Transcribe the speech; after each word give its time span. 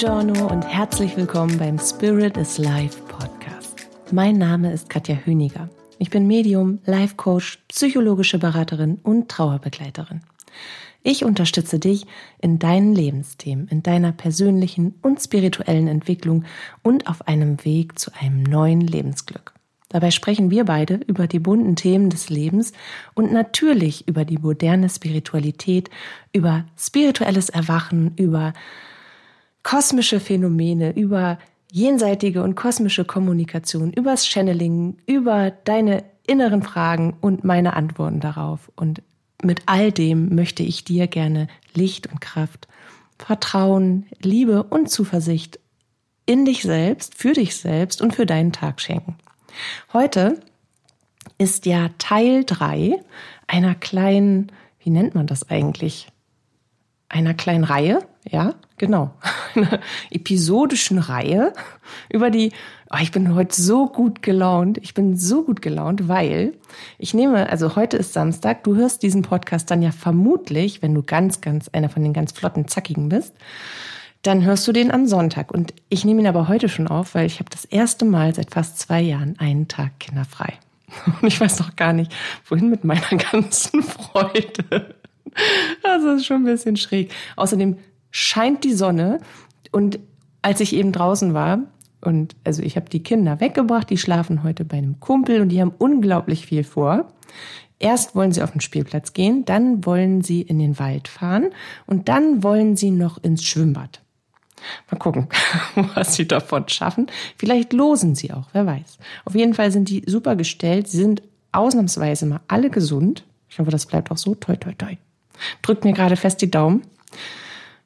Buongiorno 0.00 0.46
und 0.46 0.62
herzlich 0.62 1.14
willkommen 1.18 1.58
beim 1.58 1.78
Spirit 1.78 2.38
is 2.38 2.56
Life 2.56 2.98
Podcast. 3.02 3.86
Mein 4.10 4.38
Name 4.38 4.72
ist 4.72 4.88
Katja 4.88 5.14
Hüniger. 5.14 5.68
Ich 5.98 6.08
bin 6.08 6.26
Medium, 6.26 6.78
Life 6.86 7.16
Coach, 7.16 7.58
psychologische 7.68 8.38
Beraterin 8.38 8.98
und 9.02 9.28
Trauerbegleiterin. 9.28 10.22
Ich 11.02 11.22
unterstütze 11.22 11.78
dich 11.78 12.06
in 12.40 12.58
deinen 12.58 12.94
Lebensthemen, 12.94 13.68
in 13.68 13.82
deiner 13.82 14.12
persönlichen 14.12 14.94
und 15.02 15.20
spirituellen 15.20 15.86
Entwicklung 15.86 16.46
und 16.82 17.06
auf 17.06 17.28
einem 17.28 17.62
Weg 17.66 17.98
zu 17.98 18.10
einem 18.18 18.42
neuen 18.42 18.80
Lebensglück. 18.80 19.52
Dabei 19.90 20.10
sprechen 20.12 20.50
wir 20.50 20.64
beide 20.64 20.94
über 20.94 21.26
die 21.26 21.40
bunten 21.40 21.76
Themen 21.76 22.08
des 22.08 22.30
Lebens 22.30 22.72
und 23.12 23.32
natürlich 23.32 24.08
über 24.08 24.24
die 24.24 24.38
moderne 24.38 24.88
Spiritualität, 24.88 25.90
über 26.32 26.64
spirituelles 26.78 27.50
Erwachen, 27.50 28.14
über 28.16 28.54
kosmische 29.62 30.20
Phänomene, 30.20 30.96
über 30.96 31.38
jenseitige 31.70 32.42
und 32.42 32.54
kosmische 32.54 33.04
Kommunikation, 33.04 33.92
übers 33.92 34.26
Channeling, 34.26 34.96
über 35.06 35.50
deine 35.50 36.04
inneren 36.26 36.62
Fragen 36.62 37.16
und 37.20 37.44
meine 37.44 37.74
Antworten 37.74 38.20
darauf. 38.20 38.70
Und 38.76 39.02
mit 39.42 39.62
all 39.66 39.92
dem 39.92 40.34
möchte 40.34 40.62
ich 40.62 40.84
dir 40.84 41.06
gerne 41.06 41.48
Licht 41.74 42.08
und 42.08 42.20
Kraft, 42.20 42.68
Vertrauen, 43.18 44.06
Liebe 44.20 44.62
und 44.64 44.90
Zuversicht 44.90 45.60
in 46.26 46.44
dich 46.44 46.62
selbst, 46.62 47.14
für 47.16 47.32
dich 47.32 47.56
selbst 47.56 48.00
und 48.02 48.14
für 48.14 48.26
deinen 48.26 48.52
Tag 48.52 48.80
schenken. 48.80 49.16
Heute 49.92 50.40
ist 51.38 51.66
ja 51.66 51.90
Teil 51.98 52.44
drei 52.44 53.00
einer 53.46 53.74
kleinen, 53.74 54.52
wie 54.78 54.90
nennt 54.90 55.14
man 55.14 55.26
das 55.26 55.50
eigentlich? 55.50 56.08
Einer 57.08 57.34
kleinen 57.34 57.64
Reihe, 57.64 58.00
ja, 58.28 58.54
genau, 58.78 59.10
einer 59.54 59.80
episodischen 60.10 60.98
Reihe 60.98 61.52
über 62.10 62.30
die, 62.30 62.52
oh, 62.90 62.98
ich 63.00 63.12
bin 63.12 63.34
heute 63.34 63.60
so 63.60 63.86
gut 63.86 64.22
gelaunt, 64.22 64.78
ich 64.78 64.94
bin 64.94 65.16
so 65.16 65.42
gut 65.42 65.62
gelaunt, 65.62 66.08
weil 66.08 66.54
ich 66.98 67.14
nehme, 67.14 67.48
also 67.48 67.76
heute 67.76 67.96
ist 67.96 68.12
Samstag, 68.12 68.64
du 68.64 68.76
hörst 68.76 69.02
diesen 69.02 69.22
Podcast 69.22 69.70
dann 69.70 69.82
ja 69.82 69.90
vermutlich, 69.90 70.82
wenn 70.82 70.94
du 70.94 71.02
ganz, 71.02 71.40
ganz 71.40 71.68
einer 71.68 71.88
von 71.88 72.02
den 72.02 72.12
ganz 72.12 72.32
flotten 72.32 72.68
Zackigen 72.68 73.08
bist, 73.08 73.34
dann 74.22 74.44
hörst 74.44 74.68
du 74.68 74.72
den 74.72 74.90
am 74.90 75.06
Sonntag. 75.06 75.50
Und 75.50 75.72
ich 75.88 76.04
nehme 76.04 76.20
ihn 76.20 76.26
aber 76.26 76.48
heute 76.48 76.68
schon 76.68 76.88
auf, 76.88 77.14
weil 77.14 77.26
ich 77.26 77.38
habe 77.38 77.50
das 77.50 77.64
erste 77.64 78.04
Mal 78.04 78.34
seit 78.34 78.50
fast 78.50 78.78
zwei 78.78 79.00
Jahren 79.00 79.38
einen 79.38 79.66
Tag 79.68 79.98
kinderfrei. 79.98 80.54
Und 81.06 81.26
ich 81.26 81.40
weiß 81.40 81.58
noch 81.60 81.76
gar 81.76 81.92
nicht, 81.92 82.12
wohin 82.46 82.68
mit 82.68 82.84
meiner 82.84 83.16
ganzen 83.32 83.82
Freude. 83.82 84.94
Das 85.82 86.02
ist 86.02 86.26
schon 86.26 86.42
ein 86.42 86.44
bisschen 86.44 86.76
schräg. 86.76 87.12
Außerdem 87.36 87.78
scheint 88.10 88.64
die 88.64 88.74
Sonne 88.74 89.20
und 89.72 89.98
als 90.42 90.60
ich 90.60 90.74
eben 90.74 90.92
draußen 90.92 91.34
war, 91.34 91.60
und 92.00 92.34
also 92.44 92.62
ich 92.62 92.76
habe 92.76 92.88
die 92.88 93.02
Kinder 93.02 93.40
weggebracht, 93.40 93.90
die 93.90 93.98
schlafen 93.98 94.42
heute 94.42 94.64
bei 94.64 94.78
einem 94.78 95.00
Kumpel 95.00 95.40
und 95.40 95.50
die 95.50 95.60
haben 95.60 95.74
unglaublich 95.76 96.46
viel 96.46 96.64
vor. 96.64 97.12
Erst 97.78 98.14
wollen 98.14 98.32
sie 98.32 98.42
auf 98.42 98.52
den 98.52 98.60
Spielplatz 98.60 99.12
gehen, 99.12 99.44
dann 99.44 99.84
wollen 99.84 100.22
sie 100.22 100.42
in 100.42 100.58
den 100.58 100.78
Wald 100.78 101.08
fahren 101.08 101.50
und 101.86 102.08
dann 102.08 102.42
wollen 102.42 102.76
sie 102.76 102.90
noch 102.90 103.22
ins 103.22 103.44
Schwimmbad. 103.44 104.00
Mal 104.90 104.98
gucken, 104.98 105.28
was 105.94 106.14
sie 106.14 106.28
davon 106.28 106.68
schaffen. 106.68 107.06
Vielleicht 107.36 107.72
losen 107.72 108.14
sie 108.14 108.32
auch, 108.32 108.48
wer 108.52 108.66
weiß. 108.66 108.98
Auf 109.24 109.34
jeden 109.34 109.54
Fall 109.54 109.70
sind 109.72 109.88
die 109.88 110.02
super 110.06 110.36
gestellt. 110.36 110.88
Sie 110.88 110.98
sind 110.98 111.22
ausnahmsweise 111.52 112.26
mal 112.26 112.40
alle 112.48 112.70
gesund. 112.70 113.24
Ich 113.48 113.58
hoffe, 113.58 113.70
das 113.70 113.86
bleibt 113.86 114.10
auch 114.10 114.18
so. 114.18 114.34
Toi, 114.34 114.56
toi, 114.56 114.72
toi. 114.74 114.96
Drückt 115.62 115.84
mir 115.84 115.92
gerade 115.92 116.16
fest 116.16 116.42
die 116.42 116.50
Daumen. 116.50 116.82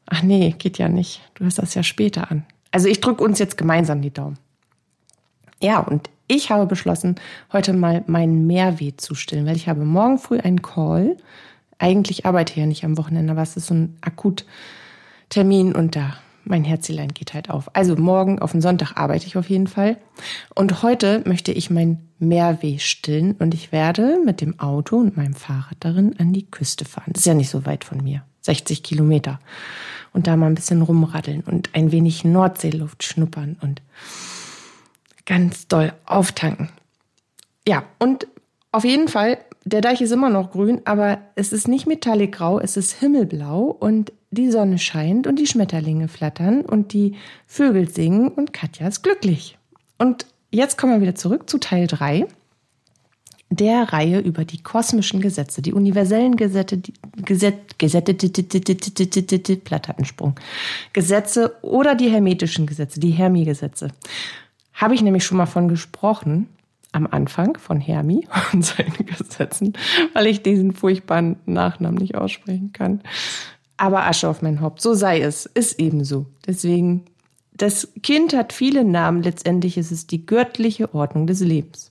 Ach 0.07 0.23
nee, 0.23 0.55
geht 0.59 0.79
ja 0.79 0.89
nicht. 0.89 1.21
Du 1.35 1.45
hörst 1.45 1.59
das 1.59 1.75
ja 1.75 1.83
später 1.83 2.31
an. 2.31 2.45
Also 2.71 2.89
ich 2.89 3.01
drücke 3.01 3.23
uns 3.23 3.39
jetzt 3.39 3.57
gemeinsam 3.57 4.03
die 4.03 4.13
Daumen. 4.13 4.39
Ja, 5.63 5.79
und 5.79 6.11
ich 6.27 6.51
habe 6.51 6.67
beschlossen, 6.67 7.17
heute 7.53 7.73
mal 7.73 8.03
meinen 8.07 8.47
Mehrweh 8.47 8.93
zu 8.97 9.15
stillen, 9.15 9.47
weil 9.47 9.57
ich 9.57 9.69
habe 9.69 9.85
morgen 9.85 10.19
früh 10.19 10.39
einen 10.39 10.63
Call. 10.63 11.17
Eigentlich 11.79 12.27
arbeite 12.27 12.53
ich 12.53 12.59
ja 12.59 12.67
nicht 12.67 12.85
am 12.85 12.99
Wochenende, 12.99 13.33
aber 13.33 13.43
es 13.43 13.57
ist 13.57 13.67
so 13.67 13.75
ein 13.75 13.97
Akuttermin 14.01 15.75
und 15.75 15.97
da 15.97 16.15
mein 16.45 16.65
Herzelein 16.65 17.09
geht 17.09 17.35
halt 17.35 17.51
auf. 17.51 17.75
Also 17.75 17.97
morgen 17.97 18.39
auf 18.39 18.53
den 18.53 18.61
Sonntag 18.61 18.97
arbeite 18.97 19.27
ich 19.27 19.37
auf 19.37 19.49
jeden 19.49 19.67
Fall. 19.67 19.97
Und 20.55 20.83
heute 20.83 21.23
möchte 21.25 21.53
ich 21.53 21.71
mein 21.71 22.09
Meerweh 22.19 22.79
stillen 22.79 23.33
und 23.33 23.55
ich 23.55 23.73
werde 23.73 24.19
mit 24.25 24.41
dem 24.41 24.59
Auto 24.61 24.97
und 24.97 25.17
meinem 25.17 25.35
Fahrrad 25.35 25.77
darin 25.81 26.15
an 26.19 26.33
die 26.33 26.51
Küste 26.51 26.85
fahren. 26.85 27.13
Das 27.13 27.23
ist 27.23 27.27
ja 27.27 27.35
nicht 27.35 27.51
so 27.51 27.65
weit 27.67 27.85
von 27.85 28.03
mir. 28.03 28.25
60 28.45 28.83
Kilometer. 28.83 29.41
Und 30.13 30.27
da 30.27 30.37
mal 30.37 30.47
ein 30.47 30.55
bisschen 30.55 30.83
rumraddeln 30.83 31.43
und 31.45 31.71
ein 31.73 31.91
wenig 31.91 32.25
Nordseeluft 32.25 33.03
schnuppern 33.03 33.57
und 33.61 33.83
ganz 35.27 35.67
doll 35.67 35.93
auftanken. 36.07 36.69
Ja, 37.67 37.85
und 37.99 38.29
auf 38.71 38.85
jeden 38.85 39.09
Fall, 39.09 39.39
der 39.65 39.81
Deich 39.81 40.01
ist 40.01 40.13
immer 40.13 40.31
noch 40.31 40.53
grün, 40.53 40.83
aber 40.85 41.19
es 41.35 41.53
ist 41.53 41.67
nicht 41.67 41.87
metallicgrau, 41.87 42.61
es 42.61 42.77
ist 42.77 42.93
himmelblau 42.93 43.65
und 43.65 44.13
die 44.31 44.51
Sonne 44.51 44.79
scheint 44.79 45.27
und 45.27 45.39
die 45.39 45.47
Schmetterlinge 45.47 46.09
flattern 46.09 46.61
und 46.63 46.93
die 46.93 47.17
Vögel 47.47 47.89
singen 47.89 48.29
und 48.29 48.53
Katja 48.53 48.89
ist 48.89 49.03
glücklich. 49.03 49.57
Und 49.99 50.27
jetzt 50.51 50.77
kommen 50.77 50.95
wir 50.95 51.01
wieder 51.01 51.15
zurück 51.15 51.49
zu 51.49 51.59
Teil 51.59 51.87
3 51.87 52.27
der 53.57 53.93
Reihe 53.93 54.21
über 54.21 54.45
die 54.45 54.63
kosmischen 54.63 55.21
Gesetze, 55.21 55.63
die 55.63 55.73
universellen 55.73 56.37
Gesetze, 56.37 56.81
Gesetze, 57.25 57.63
Gesetze, 57.79 59.57
Plattattensprung, 59.57 60.35
Gesetze 60.93 61.57
oder 61.63 61.95
die 61.95 62.11
hermetischen 62.11 62.67
Gesetze, 62.67 63.01
die 63.01 63.11
Hermi-Gesetze. 63.11 63.89
Habe 64.73 64.95
ich 64.95 65.03
nämlich 65.03 65.25
schon 65.25 65.39
mal 65.39 65.47
von 65.47 65.69
gesprochen 65.69 66.49
am 66.93 67.09
Anfang 67.11 67.59
von 67.59 67.81
Hermi 67.81 68.27
und 68.53 68.65
seinen 68.65 69.07
Gesetzen, 69.07 69.75
weil 70.13 70.27
ich 70.27 70.43
diesen 70.43 70.73
furchtbaren 70.73 71.37
Nachnamen 71.47 71.99
nicht 71.99 72.15
aussprechen 72.15 72.73
kann. 72.73 73.01
Aber 73.77 74.07
Asche 74.07 74.29
auf 74.29 74.43
mein 74.43 74.61
Haupt, 74.61 74.81
so 74.81 74.95
sei 74.95 75.21
es, 75.21 75.47
ist 75.47 75.81
eben 75.81 76.05
so. 76.05 76.27
Deswegen, 76.47 77.05
das 77.53 77.93
Kind 78.03 78.35
hat 78.35 78.53
viele 78.53 78.85
Namen, 78.85 79.23
letztendlich 79.23 79.77
ist 79.77 79.91
es 79.91 80.07
die 80.07 80.25
göttliche 80.25 80.95
Ordnung 80.95 81.27
des 81.27 81.41
Lebens. 81.41 81.91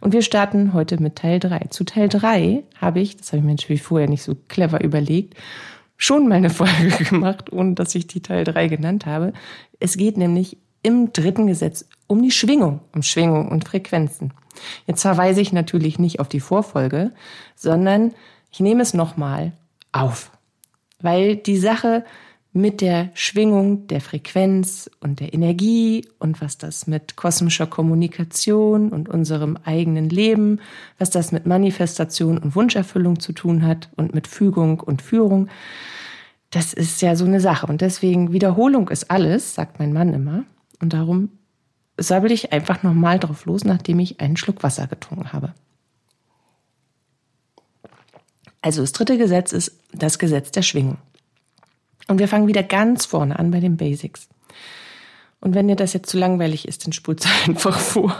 Und 0.00 0.12
wir 0.12 0.22
starten 0.22 0.72
heute 0.72 1.00
mit 1.02 1.16
Teil 1.16 1.40
3. 1.40 1.66
Zu 1.70 1.84
Teil 1.84 2.08
3 2.08 2.64
habe 2.80 3.00
ich, 3.00 3.16
das 3.16 3.28
habe 3.28 3.38
ich 3.38 3.44
mir 3.44 3.52
natürlich 3.52 3.82
vorher 3.82 4.08
nicht 4.08 4.22
so 4.22 4.34
clever 4.48 4.82
überlegt, 4.82 5.34
schon 5.96 6.28
mal 6.28 6.36
eine 6.36 6.50
Folge 6.50 7.04
gemacht, 7.04 7.52
ohne 7.52 7.74
dass 7.74 7.94
ich 7.94 8.06
die 8.06 8.20
Teil 8.20 8.44
3 8.44 8.68
genannt 8.68 9.06
habe. 9.06 9.32
Es 9.80 9.96
geht 9.96 10.16
nämlich 10.16 10.56
im 10.82 11.12
dritten 11.12 11.46
Gesetz 11.46 11.88
um 12.06 12.22
die 12.22 12.30
Schwingung, 12.30 12.80
um 12.94 13.02
Schwingung 13.02 13.48
und 13.48 13.66
Frequenzen. 13.66 14.32
Jetzt 14.86 15.02
verweise 15.02 15.40
ich 15.40 15.52
natürlich 15.52 15.98
nicht 15.98 16.20
auf 16.20 16.28
die 16.28 16.40
Vorfolge, 16.40 17.12
sondern 17.56 18.12
ich 18.52 18.60
nehme 18.60 18.82
es 18.82 18.94
nochmal 18.94 19.52
auf 19.92 20.30
weil 21.04 21.36
die 21.36 21.58
Sache 21.58 22.04
mit 22.56 22.80
der 22.80 23.10
Schwingung, 23.14 23.88
der 23.88 24.00
Frequenz 24.00 24.88
und 25.00 25.18
der 25.18 25.34
Energie 25.34 26.06
und 26.20 26.40
was 26.40 26.56
das 26.56 26.86
mit 26.86 27.16
kosmischer 27.16 27.66
Kommunikation 27.66 28.90
und 28.90 29.08
unserem 29.08 29.58
eigenen 29.64 30.08
Leben, 30.08 30.60
was 30.96 31.10
das 31.10 31.32
mit 31.32 31.46
Manifestation 31.46 32.38
und 32.38 32.54
Wunscherfüllung 32.54 33.18
zu 33.18 33.32
tun 33.32 33.66
hat 33.66 33.90
und 33.96 34.14
mit 34.14 34.28
Fügung 34.28 34.78
und 34.78 35.02
Führung, 35.02 35.48
das 36.50 36.72
ist 36.72 37.02
ja 37.02 37.16
so 37.16 37.24
eine 37.24 37.40
Sache. 37.40 37.66
Und 37.66 37.80
deswegen 37.80 38.32
Wiederholung 38.32 38.88
ist 38.88 39.10
alles, 39.10 39.56
sagt 39.56 39.80
mein 39.80 39.92
Mann 39.92 40.14
immer. 40.14 40.44
Und 40.80 40.92
darum 40.92 41.30
sabbel 41.96 42.30
ich 42.30 42.52
einfach 42.52 42.84
nochmal 42.84 43.18
drauf 43.18 43.46
los, 43.46 43.64
nachdem 43.64 43.98
ich 43.98 44.20
einen 44.20 44.36
Schluck 44.36 44.62
Wasser 44.62 44.86
getrunken 44.86 45.32
habe. 45.32 45.54
Also 48.62 48.80
das 48.80 48.92
dritte 48.92 49.18
Gesetz 49.18 49.50
ist 49.50 49.80
das 49.92 50.20
Gesetz 50.20 50.52
der 50.52 50.62
Schwingung. 50.62 50.98
Und 52.08 52.18
wir 52.18 52.28
fangen 52.28 52.48
wieder 52.48 52.62
ganz 52.62 53.06
vorne 53.06 53.38
an 53.38 53.50
bei 53.50 53.60
den 53.60 53.76
Basics. 53.76 54.28
Und 55.40 55.54
wenn 55.54 55.68
dir 55.68 55.76
das 55.76 55.92
jetzt 55.92 56.10
zu 56.10 56.18
langweilig 56.18 56.66
ist, 56.68 56.86
dann 56.86 56.92
spult 56.92 57.26
einfach 57.46 57.78
vor. 57.78 58.16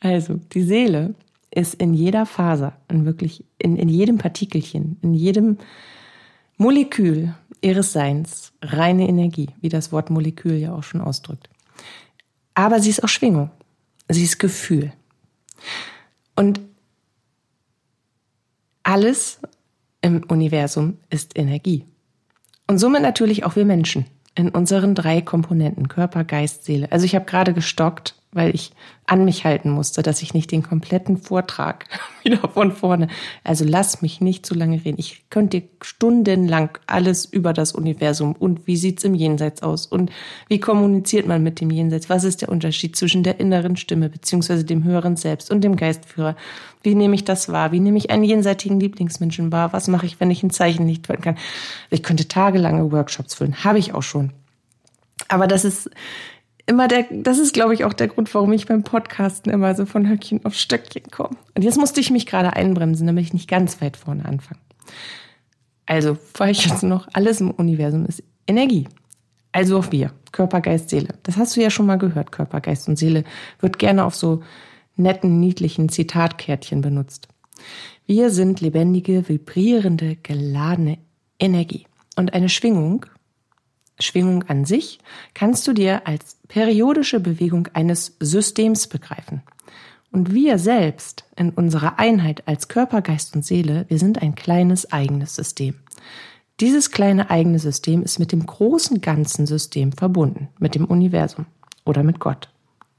Also, 0.00 0.34
die 0.52 0.62
Seele 0.62 1.14
ist 1.50 1.74
in 1.74 1.94
jeder 1.94 2.26
Faser, 2.26 2.74
in 2.88 3.04
wirklich, 3.04 3.44
in, 3.58 3.76
in 3.76 3.88
jedem 3.88 4.18
Partikelchen, 4.18 4.98
in 5.02 5.14
jedem 5.14 5.58
Molekül 6.56 7.34
ihres 7.60 7.92
Seins 7.92 8.52
reine 8.62 9.08
Energie, 9.08 9.48
wie 9.60 9.68
das 9.68 9.92
Wort 9.92 10.10
Molekül 10.10 10.54
ja 10.54 10.74
auch 10.74 10.82
schon 10.82 11.00
ausdrückt. 11.00 11.48
Aber 12.54 12.80
sie 12.80 12.90
ist 12.90 13.02
auch 13.02 13.08
Schwingung. 13.08 13.50
Sie 14.08 14.24
ist 14.24 14.38
Gefühl. 14.38 14.92
Und 16.36 16.60
alles 18.82 19.40
im 20.02 20.24
Universum 20.24 20.98
ist 21.10 21.38
Energie. 21.38 21.84
Und 22.70 22.78
somit 22.78 23.02
natürlich 23.02 23.42
auch 23.44 23.56
wir 23.56 23.64
Menschen 23.64 24.04
in 24.36 24.48
unseren 24.48 24.94
drei 24.94 25.22
Komponenten 25.22 25.88
Körper, 25.88 26.22
Geist, 26.22 26.64
Seele. 26.64 26.86
Also 26.92 27.04
ich 27.04 27.16
habe 27.16 27.24
gerade 27.24 27.52
gestockt, 27.52 28.14
weil 28.32 28.54
ich 28.54 28.72
an 29.06 29.24
mich 29.24 29.44
halten 29.44 29.70
musste, 29.70 30.04
dass 30.04 30.22
ich 30.22 30.34
nicht 30.34 30.52
den 30.52 30.62
kompletten 30.62 31.16
Vortrag 31.16 31.86
wieder 32.22 32.48
von 32.48 32.70
vorne. 32.70 33.08
Also 33.42 33.64
lass 33.64 34.02
mich 34.02 34.20
nicht 34.20 34.46
zu 34.46 34.54
lange 34.54 34.84
reden. 34.84 34.98
Ich 34.98 35.24
könnte 35.30 35.64
stundenlang 35.82 36.78
alles 36.86 37.24
über 37.24 37.52
das 37.52 37.72
Universum 37.72 38.36
und 38.38 38.68
wie 38.68 38.76
sieht's 38.76 39.02
im 39.02 39.14
Jenseits 39.14 39.64
aus 39.64 39.86
und 39.86 40.12
wie 40.48 40.60
kommuniziert 40.60 41.26
man 41.26 41.42
mit 41.42 41.60
dem 41.60 41.70
Jenseits? 41.70 42.08
Was 42.08 42.22
ist 42.22 42.42
der 42.42 42.50
Unterschied 42.50 42.94
zwischen 42.94 43.24
der 43.24 43.40
inneren 43.40 43.76
Stimme 43.76 44.08
beziehungsweise 44.08 44.64
dem 44.64 44.84
höheren 44.84 45.16
Selbst 45.16 45.50
und 45.50 45.62
dem 45.62 45.74
Geistführer? 45.74 46.36
Wie 46.82 46.94
nehme 46.94 47.16
ich 47.16 47.24
das 47.24 47.48
wahr? 47.48 47.72
Wie 47.72 47.80
nehme 47.80 47.98
ich 47.98 48.10
einen 48.10 48.24
jenseitigen 48.24 48.78
Lieblingsmenschen 48.78 49.50
wahr? 49.50 49.72
Was 49.72 49.88
mache 49.88 50.06
ich, 50.06 50.20
wenn 50.20 50.30
ich 50.30 50.44
ein 50.44 50.50
Zeichen 50.50 50.86
nicht 50.86 51.08
hören 51.08 51.20
kann? 51.20 51.38
Ich 51.90 52.04
könnte 52.04 52.28
tagelange 52.28 52.92
Workshops 52.92 53.34
füllen. 53.34 53.64
Habe 53.64 53.80
ich 53.80 53.92
auch 53.92 54.02
schon. 54.02 54.32
Aber 55.28 55.46
das 55.46 55.64
ist 55.64 55.90
immer 56.70 56.88
der, 56.88 57.04
das 57.10 57.38
ist, 57.38 57.52
glaube 57.52 57.74
ich, 57.74 57.84
auch 57.84 57.92
der 57.92 58.08
Grund, 58.08 58.32
warum 58.34 58.52
ich 58.52 58.66
beim 58.66 58.84
Podcasten 58.84 59.52
immer 59.52 59.74
so 59.74 59.84
von 59.84 60.08
Höckchen 60.08 60.44
auf 60.44 60.54
Stöckchen 60.54 61.10
komme. 61.10 61.36
Und 61.54 61.62
jetzt 61.62 61.78
musste 61.78 62.00
ich 62.00 62.10
mich 62.10 62.26
gerade 62.26 62.54
einbremsen, 62.54 63.06
damit 63.06 63.24
ich 63.24 63.32
nicht 63.34 63.48
ganz 63.48 63.82
weit 63.82 63.96
vorne 63.96 64.24
anfange. 64.24 64.60
Also, 65.84 66.16
fahre 66.32 66.52
ich 66.52 66.64
jetzt 66.64 66.84
noch, 66.84 67.08
alles 67.12 67.40
im 67.40 67.50
Universum 67.50 68.06
ist 68.06 68.22
Energie. 68.46 68.86
Also 69.52 69.78
auch 69.78 69.90
wir, 69.90 70.12
Körper, 70.30 70.60
Geist, 70.60 70.90
Seele. 70.90 71.08
Das 71.24 71.36
hast 71.36 71.56
du 71.56 71.60
ja 71.60 71.70
schon 71.70 71.86
mal 71.86 71.98
gehört, 71.98 72.30
Körper, 72.30 72.60
Geist 72.60 72.88
und 72.88 72.96
Seele 72.96 73.24
wird 73.58 73.80
gerne 73.80 74.04
auf 74.04 74.14
so 74.14 74.42
netten, 74.96 75.40
niedlichen 75.40 75.88
Zitatkärtchen 75.88 76.80
benutzt. 76.80 77.26
Wir 78.06 78.30
sind 78.30 78.60
lebendige, 78.60 79.28
vibrierende, 79.28 80.16
geladene 80.22 80.98
Energie. 81.40 81.86
Und 82.16 82.34
eine 82.34 82.48
Schwingung 82.48 83.06
Schwingung 84.00 84.44
an 84.44 84.64
sich 84.64 84.98
kannst 85.34 85.66
du 85.66 85.72
dir 85.72 86.06
als 86.06 86.36
periodische 86.48 87.20
Bewegung 87.20 87.68
eines 87.74 88.16
Systems 88.20 88.86
begreifen. 88.86 89.42
Und 90.12 90.34
wir 90.34 90.58
selbst 90.58 91.24
in 91.36 91.50
unserer 91.50 91.98
Einheit 91.98 92.48
als 92.48 92.68
Körper, 92.68 93.00
Geist 93.00 93.36
und 93.36 93.44
Seele, 93.44 93.84
wir 93.88 93.98
sind 93.98 94.20
ein 94.20 94.34
kleines 94.34 94.92
eigenes 94.92 95.36
System. 95.36 95.74
Dieses 96.58 96.90
kleine 96.90 97.30
eigene 97.30 97.58
System 97.58 98.02
ist 98.02 98.18
mit 98.18 98.32
dem 98.32 98.44
großen 98.44 99.00
ganzen 99.00 99.46
System 99.46 99.92
verbunden, 99.92 100.48
mit 100.58 100.74
dem 100.74 100.84
Universum 100.84 101.46
oder 101.84 102.02
mit 102.02 102.18
Gott. 102.18 102.50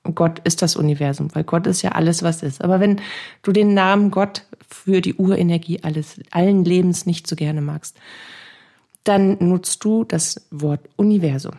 Und 0.04 0.16
Gott 0.16 0.40
ist 0.40 0.62
das 0.62 0.76
Universum, 0.76 1.30
weil 1.36 1.44
Gott 1.44 1.68
ist 1.68 1.84
ja 1.84 1.92
alles, 1.92 2.24
was 2.24 2.42
ist. 2.42 2.64
Aber 2.64 2.80
wenn 2.80 3.02
du 3.44 3.52
den 3.52 3.74
Namen 3.74 4.10
Gott 4.10 4.48
für 4.68 5.02
die 5.02 5.14
Urenergie 5.14 5.82
alles, 5.84 6.20
allen 6.32 6.66
Lebens 6.66 7.06
nicht 7.06 7.28
so 7.28 7.36
gerne 7.36 7.62
magst, 7.62 7.98
dann 9.04 9.38
nutzt 9.40 9.84
du 9.84 10.04
das 10.04 10.48
Wort 10.52 10.82
Universum. 10.96 11.54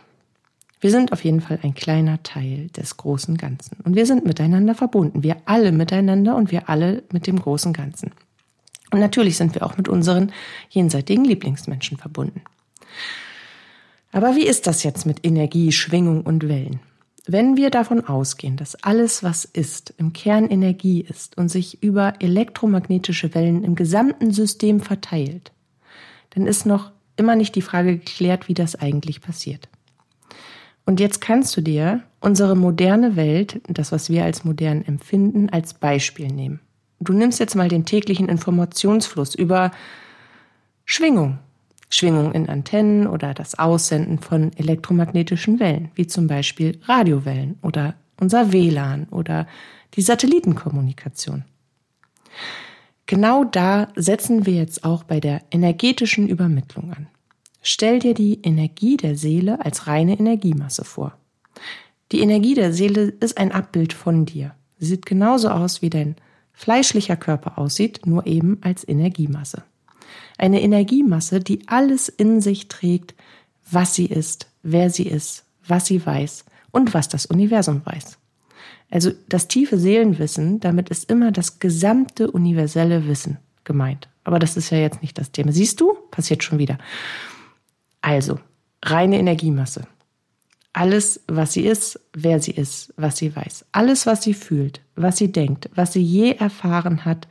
Wir 0.79 0.91
sind 0.91 1.13
auf 1.13 1.23
jeden 1.23 1.39
Fall 1.39 1.59
ein 1.63 1.73
kleiner 1.73 2.21
Teil 2.23 2.67
des 2.75 2.97
großen 2.97 3.37
Ganzen. 3.37 3.77
Und 3.83 3.95
wir 3.95 4.05
sind 4.05 4.25
miteinander 4.25 4.75
verbunden. 4.75 5.23
Wir 5.23 5.37
alle 5.45 5.71
miteinander 5.71 6.35
und 6.35 6.51
wir 6.51 6.67
alle 6.67 7.03
mit 7.11 7.25
dem 7.25 7.39
großen 7.39 7.71
Ganzen. 7.71 8.11
Und 8.91 8.99
natürlich 8.99 9.37
sind 9.37 9.55
wir 9.55 9.65
auch 9.65 9.77
mit 9.77 9.87
unseren 9.87 10.31
jenseitigen 10.69 11.23
Lieblingsmenschen 11.23 11.97
verbunden. 11.97 12.41
Aber 14.11 14.35
wie 14.35 14.45
ist 14.45 14.67
das 14.67 14.83
jetzt 14.83 15.05
mit 15.05 15.25
Energie, 15.25 15.71
Schwingung 15.71 16.21
und 16.21 16.47
Wellen? 16.47 16.79
Wenn 17.25 17.55
wir 17.55 17.69
davon 17.69 18.05
ausgehen, 18.05 18.57
dass 18.57 18.75
alles, 18.83 19.23
was 19.23 19.45
ist, 19.45 19.93
im 19.97 20.11
Kern 20.11 20.49
Energie 20.49 20.99
ist 20.99 21.37
und 21.37 21.47
sich 21.47 21.81
über 21.81 22.15
elektromagnetische 22.19 23.33
Wellen 23.33 23.63
im 23.63 23.75
gesamten 23.75 24.31
System 24.31 24.81
verteilt, 24.81 25.53
dann 26.31 26.45
ist 26.45 26.65
noch 26.65 26.91
immer 27.15 27.35
nicht 27.35 27.55
die 27.55 27.61
Frage 27.61 27.97
geklärt, 27.97 28.47
wie 28.47 28.53
das 28.53 28.75
eigentlich 28.75 29.21
passiert. 29.21 29.69
Und 30.85 30.99
jetzt 30.99 31.21
kannst 31.21 31.55
du 31.55 31.61
dir 31.61 32.03
unsere 32.19 32.55
moderne 32.55 33.15
Welt, 33.15 33.61
das, 33.67 33.91
was 33.91 34.09
wir 34.09 34.25
als 34.25 34.43
modern 34.43 34.83
empfinden, 34.83 35.49
als 35.49 35.73
Beispiel 35.73 36.27
nehmen. 36.27 36.59
Du 36.99 37.13
nimmst 37.13 37.39
jetzt 37.39 37.55
mal 37.55 37.69
den 37.69 37.85
täglichen 37.85 38.29
Informationsfluss 38.29 39.35
über 39.35 39.71
Schwingung. 40.85 41.39
Schwingung 41.89 42.33
in 42.33 42.49
Antennen 42.49 43.07
oder 43.07 43.33
das 43.33 43.59
Aussenden 43.59 44.19
von 44.19 44.51
elektromagnetischen 44.57 45.59
Wellen, 45.59 45.91
wie 45.95 46.07
zum 46.07 46.27
Beispiel 46.27 46.79
Radiowellen 46.85 47.59
oder 47.61 47.93
unser 48.19 48.51
WLAN 48.51 49.07
oder 49.09 49.47
die 49.93 50.01
Satellitenkommunikation. 50.01 51.45
Genau 53.05 53.43
da 53.43 53.89
setzen 53.95 54.45
wir 54.45 54.53
jetzt 54.53 54.83
auch 54.83 55.03
bei 55.03 55.19
der 55.19 55.41
energetischen 55.51 56.27
Übermittlung 56.29 56.93
an. 56.93 57.07
Stell 57.61 57.99
dir 57.99 58.13
die 58.13 58.41
Energie 58.41 58.97
der 58.97 59.15
Seele 59.15 59.63
als 59.63 59.87
reine 59.87 60.17
Energiemasse 60.19 60.83
vor. 60.83 61.17
Die 62.11 62.21
Energie 62.21 62.53
der 62.53 62.73
Seele 62.73 63.13
ist 63.19 63.37
ein 63.37 63.51
Abbild 63.51 63.93
von 63.93 64.25
dir. 64.25 64.53
Sie 64.77 64.85
sieht 64.85 65.05
genauso 65.05 65.49
aus, 65.49 65.81
wie 65.81 65.89
dein 65.89 66.15
fleischlicher 66.51 67.15
Körper 67.15 67.57
aussieht, 67.57 68.05
nur 68.05 68.27
eben 68.27 68.59
als 68.61 68.87
Energiemasse. 68.87 69.63
Eine 70.37 70.61
Energiemasse, 70.61 71.39
die 71.39 71.67
alles 71.67 72.09
in 72.09 72.41
sich 72.41 72.67
trägt, 72.67 73.15
was 73.69 73.95
sie 73.95 74.05
ist, 74.05 74.47
wer 74.61 74.89
sie 74.89 75.07
ist, 75.07 75.45
was 75.65 75.85
sie 75.85 76.05
weiß 76.05 76.45
und 76.71 76.93
was 76.93 77.07
das 77.07 77.25
Universum 77.25 77.81
weiß. 77.85 78.17
Also 78.93 79.11
das 79.27 79.47
tiefe 79.47 79.79
Seelenwissen, 79.79 80.59
damit 80.59 80.89
ist 80.89 81.09
immer 81.09 81.31
das 81.31 81.57
gesamte 81.57 82.29
universelle 82.29 83.07
Wissen 83.07 83.39
gemeint. 83.63 84.07
Aber 84.23 84.37
das 84.37 84.55
ist 84.55 84.69
ja 84.69 84.77
jetzt 84.77 85.01
nicht 85.01 85.17
das 85.17 85.31
Thema. 85.31 85.51
Siehst 85.51 85.81
du? 85.81 85.95
Passiert 86.11 86.43
schon 86.43 86.59
wieder. 86.59 86.77
Also, 88.01 88.39
reine 88.83 89.17
Energiemasse. 89.17 89.87
Alles, 90.73 91.21
was 91.27 91.53
sie 91.53 91.65
ist, 91.65 91.99
wer 92.13 92.39
sie 92.39 92.51
ist, 92.51 92.93
was 92.95 93.17
sie 93.17 93.35
weiß. 93.35 93.65
Alles, 93.71 94.05
was 94.05 94.21
sie 94.21 94.35
fühlt, 94.35 94.81
was 94.95 95.17
sie 95.17 95.31
denkt, 95.31 95.71
was 95.73 95.93
sie 95.93 96.03
je 96.03 96.33
erfahren 96.33 97.03
hat, 97.03 97.27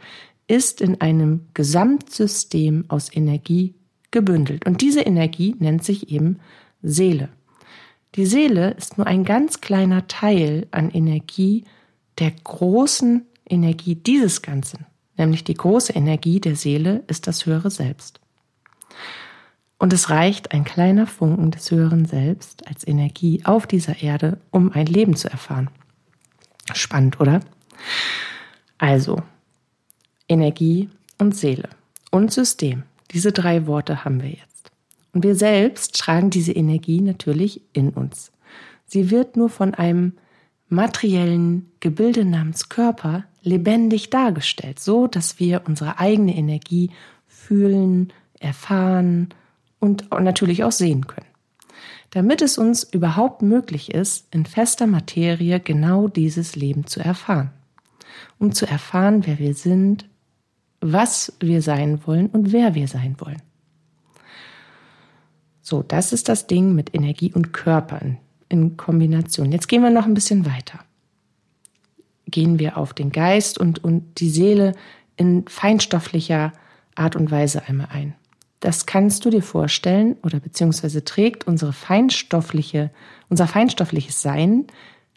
ist 0.49 0.81
in 0.81 1.01
einem 1.01 1.43
Gesamtsystem 1.55 2.87
aus 2.89 3.15
Energie 3.15 3.77
gebündelt. 4.11 4.67
Und 4.67 4.81
diese 4.81 5.03
Energie 5.03 5.55
nennt 5.61 5.85
sich 5.85 6.11
eben 6.11 6.41
Seele. 6.83 7.29
Die 8.15 8.27
Seele 8.27 8.73
ist 8.73 8.99
nur 8.99 9.07
ein 9.07 9.25
ganz 9.25 9.61
kleiner 9.61 10.07
Teil 10.07 10.67
an 10.71 10.91
Energie 10.91 11.65
der 12.19 12.31
großen 12.31 13.27
Energie 13.49 13.95
dieses 13.95 14.43
Ganzen, 14.43 14.87
nämlich 15.17 15.45
die 15.45 15.55
große 15.55 15.95
Energie 15.95 16.41
der 16.41 16.57
Seele 16.57 17.05
ist 17.07 17.27
das 17.27 17.47
höhere 17.47 17.71
Selbst. 17.71 18.21
Und 19.79 19.93
es 19.93 20.11
reicht 20.11 20.53
ein 20.53 20.65
kleiner 20.65 21.07
Funken 21.07 21.51
des 21.51 21.71
höheren 21.71 22.05
Selbst 22.05 22.69
als 22.69 22.87
Energie 22.87 23.41
auf 23.45 23.67
dieser 23.67 24.03
Erde, 24.03 24.39
um 24.51 24.71
ein 24.73 24.87
Leben 24.87 25.17
zu 25.17 25.29
erfahren. 25.29 25.71
Spannend, 26.73 27.19
oder? 27.19 27.41
Also, 28.79 29.23
Energie 30.29 30.89
und 31.19 31.35
Seele 31.35 31.69
und 32.11 32.33
System. 32.33 32.85
Diese 33.11 33.33
drei 33.33 33.67
Worte 33.67 34.05
haben 34.05 34.23
wir 34.23 34.31
jetzt. 34.31 34.52
Und 35.13 35.25
wir 35.25 35.35
selbst 35.35 35.99
tragen 35.99 36.31
diese 36.31 36.53
Energie 36.53 37.01
natürlich 37.01 37.63
in 37.73 37.91
uns. 37.91 38.33
Sie 38.87 39.11
wird 39.11 39.37
nur 39.37 39.49
von 39.49 39.75
einem 39.75 40.15
materiellen 40.69 41.71
Gebilde 41.81 42.25
namens 42.25 42.69
Körper 42.69 43.25
lebendig 43.43 44.11
dargestellt, 44.11 44.81
so 44.81 45.07
dass 45.07 45.39
wir 45.39 45.63
unsere 45.67 45.99
eigene 45.99 46.35
Energie 46.35 46.91
fühlen, 47.27 48.13
erfahren 48.41 49.29
und 49.81 50.11
natürlich 50.11 50.65
auch 50.65 50.73
sehen 50.73 51.07
können. 51.07 51.27
Damit 52.11 52.43
es 52.43 52.59
uns 52.59 52.85
überhaupt 52.85 53.43
möglich 53.43 53.93
ist, 53.93 54.35
in 54.35 54.45
fester 54.45 54.87
Materie 54.87 55.61
genau 55.61 56.09
dieses 56.09 56.57
Leben 56.57 56.87
zu 56.87 57.01
erfahren. 57.01 57.51
Um 58.39 58.53
zu 58.53 58.67
erfahren, 58.67 59.27
wer 59.27 59.39
wir 59.39 59.55
sind, 59.55 60.07
was 60.81 61.33
wir 61.41 61.63
sein 61.63 62.07
wollen 62.07 62.27
und 62.29 62.53
wer 62.53 62.75
wir 62.75 62.89
sein 62.89 63.17
wollen. 63.19 63.41
So, 65.73 65.83
das 65.83 66.13
ist 66.13 66.29
das 66.29 66.47
Ding 66.47 66.75
mit 66.75 66.95
Energie 66.95 67.33
und 67.33 67.55
Körper 67.55 68.03
in, 68.03 68.19
in 68.51 68.77
Kombination. 68.77 69.53
Jetzt 69.53 69.69
gehen 69.69 69.83
wir 69.83 69.89
noch 69.89 70.05
ein 70.05 70.13
bisschen 70.13 70.45
weiter. 70.45 70.81
Gehen 72.27 72.59
wir 72.59 72.77
auf 72.77 72.93
den 72.93 73.11
Geist 73.11 73.57
und, 73.57 73.83
und 73.83 74.21
die 74.21 74.29
Seele 74.29 74.75
in 75.17 75.47
feinstofflicher 75.49 76.53
Art 76.95 77.17
und 77.17 77.31
Weise 77.31 77.63
einmal 77.67 77.89
ein. 77.91 78.13
Das 78.61 78.85
kannst 78.85 79.25
du 79.25 79.31
dir 79.31 79.43
vorstellen 79.43 80.17
oder 80.23 80.41
beziehungsweise 80.41 81.05
trägt 81.05 81.47
unsere 81.47 81.73
feinstoffliche, 81.73 82.91
unser 83.31 83.47
feinstoffliches 83.47 84.21
Sein 84.21 84.67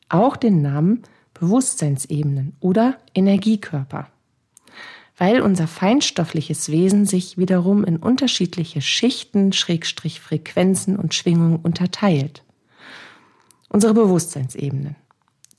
auch 0.08 0.38
den 0.38 0.62
Namen 0.62 1.04
Bewusstseinsebenen 1.34 2.56
oder 2.62 2.96
Energiekörper 3.14 4.08
weil 5.18 5.42
unser 5.42 5.68
feinstoffliches 5.68 6.70
Wesen 6.70 7.06
sich 7.06 7.38
wiederum 7.38 7.84
in 7.84 7.98
unterschiedliche 7.98 8.82
Schichten, 8.82 9.54
Schrägstrich 9.54 10.20
Frequenzen 10.20 10.98
und 10.98 11.14
Schwingungen 11.14 11.58
unterteilt. 11.58 12.44
Unsere 13.70 13.94
Bewusstseinsebenen, 13.94 14.96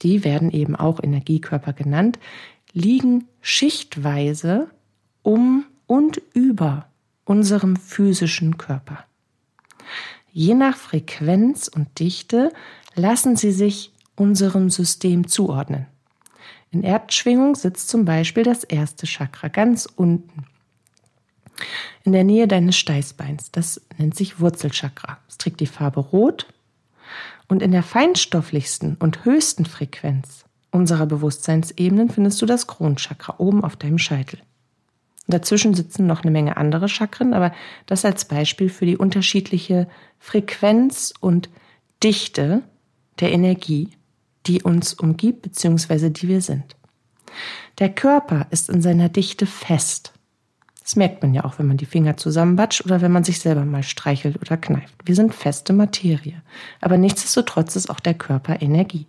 die 0.03 0.25
werden 0.25 0.51
eben 0.51 0.77
auch 0.77 1.03
Energiekörper 1.03 1.73
genannt, 1.73 2.19
liegen 2.73 3.25
schichtweise 3.41 4.69
um 5.23 5.65
und 5.87 6.21
über 6.35 6.87
unserem 7.25 7.77
physischen 7.77 8.59
Körper. 8.59 9.05
Je 10.33 10.55
nach 10.55 10.77
Frequenz 10.77 11.69
und 11.69 11.99
Dichte 11.99 12.53
lassen 12.95 13.37
sie 13.37 13.53
sich 13.53 13.93
unserem 14.17 14.71
System 14.71 15.27
zuordnen. 15.29 15.87
In 16.77 16.83
Erdschwingung 16.83 17.55
sitzt 17.55 17.89
zum 17.89 18.05
Beispiel 18.05 18.43
das 18.43 18.63
erste 18.63 19.07
Chakra 19.07 19.49
ganz 19.49 19.87
unten. 19.87 20.45
In 22.05 22.13
der 22.13 22.23
Nähe 22.23 22.47
deines 22.47 22.77
Steißbeins. 22.77 23.51
Das 23.51 23.81
nennt 23.97 24.15
sich 24.15 24.41
Wurzelchakra. 24.41 25.17
Es 25.27 25.39
trägt 25.39 25.61
die 25.61 25.67
Farbe 25.67 26.01
Rot. 26.01 26.53
Und 27.49 27.63
in 27.63 27.71
der 27.73 27.83
feinstofflichsten 27.83 28.97
und 28.97 29.25
höchsten 29.25 29.65
Frequenz 29.65 30.45
unserer 30.71 31.07
Bewusstseinsebenen 31.07 32.11
findest 32.11 32.43
du 32.43 32.47
das 32.47 32.67
Kronchakra 32.67 33.37
oben 33.39 33.65
auf 33.65 33.77
deinem 33.77 33.97
Scheitel. 33.97 34.39
Dazwischen 35.29 35.73
sitzen 35.73 36.07
noch 36.07 36.25
eine 36.25 36.31
Menge 36.31 36.59
andere 36.59 36.91
Chakren, 36.91 37.33
aber 37.33 37.55
das 37.87 38.05
als 38.05 38.27
Beispiel 38.27 38.69
für 38.69 38.85
die 38.85 38.99
unterschiedliche 38.99 39.89
Frequenz 40.19 41.15
und 41.21 41.49
Dichte 42.03 42.65
der 43.19 43.33
Energie, 43.33 43.97
die 44.47 44.63
uns 44.63 44.95
umgibt 44.95 45.43
bzw. 45.43 46.11
die 46.11 46.29
wir 46.29 46.41
sind. 46.41 46.77
Der 47.79 47.91
Körper 47.91 48.47
ist 48.51 48.71
in 48.71 48.81
seiner 48.81 49.09
Dichte 49.09 49.47
fest. 49.47 50.13
Das 50.83 50.95
merkt 50.95 51.23
man 51.23 51.35
ja 51.35 51.45
auch, 51.45 51.59
wenn 51.59 51.67
man 51.67 51.77
die 51.77 51.85
Finger 51.85 52.17
zusammenbatscht 52.17 52.85
oder 52.85 53.01
wenn 53.01 53.11
man 53.11 53.25
sich 53.25 53.41
selber 53.41 53.65
mal 53.65 53.83
streichelt 53.83 54.41
oder 54.41 54.57
kneift. 54.57 54.95
Wir 55.05 55.17
sind 55.17 55.35
feste 55.35 55.73
Materie. 55.73 56.41
Aber 56.81 56.97
nichtsdestotrotz 56.97 57.75
ist 57.75 57.91
auch 57.91 57.99
der 57.99 58.15
Körper 58.15 58.63
Energie. 58.63 59.07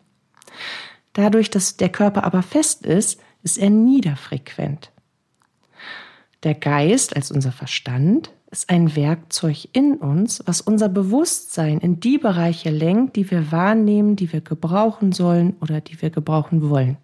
Dadurch, 1.13 1.51
dass 1.51 1.77
der 1.77 1.89
Körper 1.89 2.23
aber 2.23 2.41
fest 2.41 2.85
ist, 2.85 3.19
ist 3.43 3.57
er 3.57 3.69
niederfrequent. 3.69 4.91
Der 6.43 6.55
Geist 6.55 7.15
als 7.15 7.31
unser 7.31 7.51
Verstand 7.51 8.31
ist 8.49 8.69
ein 8.69 8.95
Werkzeug 8.95 9.67
in 9.73 9.95
uns, 9.95 10.41
was 10.45 10.61
unser 10.61 10.87
Bewusstsein 10.87 11.79
in 11.79 11.99
die 11.99 12.17
Bereiche 12.17 12.69
lenkt, 12.69 13.15
die 13.15 13.29
wir 13.29 13.51
wahrnehmen, 13.51 14.15
die 14.15 14.31
wir 14.31 14.41
gebrauchen 14.41 15.11
sollen 15.11 15.55
oder 15.59 15.81
die 15.81 16.01
wir 16.01 16.09
gebrauchen 16.09 16.69
wollen. 16.69 16.97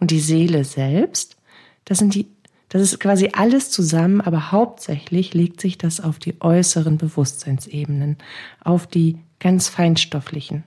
Und 0.00 0.10
die 0.10 0.20
Seele 0.20 0.64
selbst, 0.64 1.36
das 1.84 1.98
sind 1.98 2.14
die, 2.14 2.26
das 2.70 2.82
ist 2.82 3.00
quasi 3.00 3.30
alles 3.32 3.70
zusammen, 3.70 4.20
aber 4.20 4.50
hauptsächlich 4.52 5.34
legt 5.34 5.60
sich 5.60 5.76
das 5.76 6.00
auf 6.00 6.18
die 6.18 6.40
äußeren 6.40 6.96
Bewusstseinsebenen, 6.96 8.16
auf 8.62 8.86
die 8.86 9.18
ganz 9.40 9.68
feinstofflichen. 9.68 10.64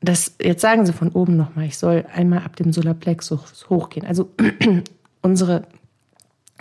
Das, 0.00 0.36
jetzt 0.40 0.60
sagen 0.60 0.84
Sie 0.84 0.92
von 0.92 1.10
oben 1.10 1.36
nochmal, 1.36 1.64
ich 1.64 1.78
soll 1.78 2.04
einmal 2.12 2.40
ab 2.40 2.56
dem 2.56 2.72
Solarplexus 2.72 3.68
hochgehen. 3.70 4.06
Also 4.06 4.30
unsere 5.22 5.66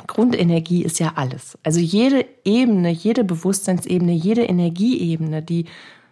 Grundenergie 0.07 0.83
ist 0.83 0.99
ja 0.99 1.13
alles. 1.15 1.57
Also 1.63 1.79
jede 1.79 2.25
Ebene, 2.43 2.89
jede 2.89 3.23
Bewusstseinsebene, 3.23 4.13
jede 4.13 4.43
Energieebene, 4.43 5.41
die 5.41 5.65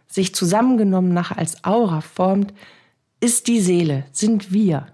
sich 0.07 0.35
zusammengenommen 0.35 1.13
nachher 1.13 1.37
als 1.37 1.63
Aura 1.63 2.01
formt, 2.01 2.53
ist 3.19 3.47
die 3.47 3.61
Seele, 3.61 4.05
sind 4.11 4.51
wir. 4.51 4.87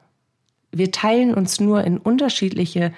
Wir 0.71 0.91
teilen 0.91 1.33
uns 1.33 1.59
nur 1.59 1.83
in 1.83 1.97
unterschiedliche 1.97 2.93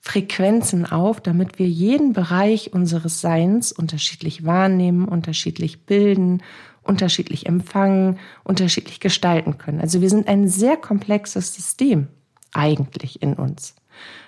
Frequenzen 0.00 0.84
auf, 0.84 1.20
damit 1.20 1.58
wir 1.58 1.68
jeden 1.68 2.12
Bereich 2.12 2.72
unseres 2.72 3.20
Seins 3.20 3.70
unterschiedlich 3.70 4.44
wahrnehmen, 4.44 5.06
unterschiedlich 5.06 5.86
bilden, 5.86 6.42
unterschiedlich 6.82 7.46
empfangen, 7.46 8.18
unterschiedlich 8.42 8.98
gestalten 8.98 9.58
können. 9.58 9.80
Also 9.80 10.00
wir 10.00 10.10
sind 10.10 10.26
ein 10.26 10.48
sehr 10.48 10.76
komplexes 10.76 11.54
System 11.54 12.08
eigentlich 12.52 13.22
in 13.22 13.34
uns. 13.34 13.74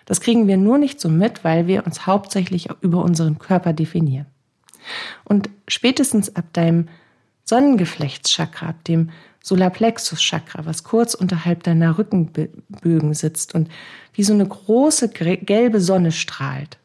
Das 0.06 0.20
kriegen 0.20 0.46
wir 0.46 0.56
nur 0.56 0.78
nicht 0.78 1.00
so 1.00 1.08
mit, 1.08 1.44
weil 1.44 1.66
wir 1.66 1.86
uns 1.86 2.06
hauptsächlich 2.06 2.68
über 2.80 3.02
unseren 3.02 3.38
Körper 3.38 3.72
definieren. 3.72 4.26
Und 5.24 5.48
spätestens 5.66 6.36
ab 6.36 6.44
deinem 6.52 6.88
Sonnengeflechtschakra, 7.44 8.68
ab 8.68 8.84
dem 8.84 9.10
Solarplexus-Chakra, 9.42 10.64
was 10.64 10.84
kurz 10.84 11.14
unterhalb 11.14 11.62
deiner 11.62 11.98
Rückenbögen 11.98 13.12
sitzt 13.12 13.54
und 13.54 13.68
wie 14.14 14.24
so 14.24 14.32
eine 14.32 14.46
große 14.46 15.10
gelbe 15.10 15.80
Sonne 15.80 16.12
strahlt. 16.12 16.78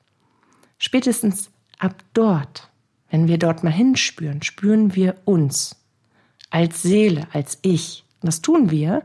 Spätestens 0.77 1.49
ab 1.77 1.95
dort, 2.13 2.69
wenn 3.09 3.27
wir 3.27 3.37
dort 3.37 3.63
mal 3.63 3.71
hinspüren, 3.71 4.41
spüren 4.43 4.95
wir 4.95 5.15
uns 5.23 5.77
als 6.49 6.81
Seele, 6.81 7.27
als 7.31 7.59
Ich. 7.61 8.03
Und 8.21 8.27
das 8.27 8.41
tun 8.41 8.71
wir, 8.71 9.03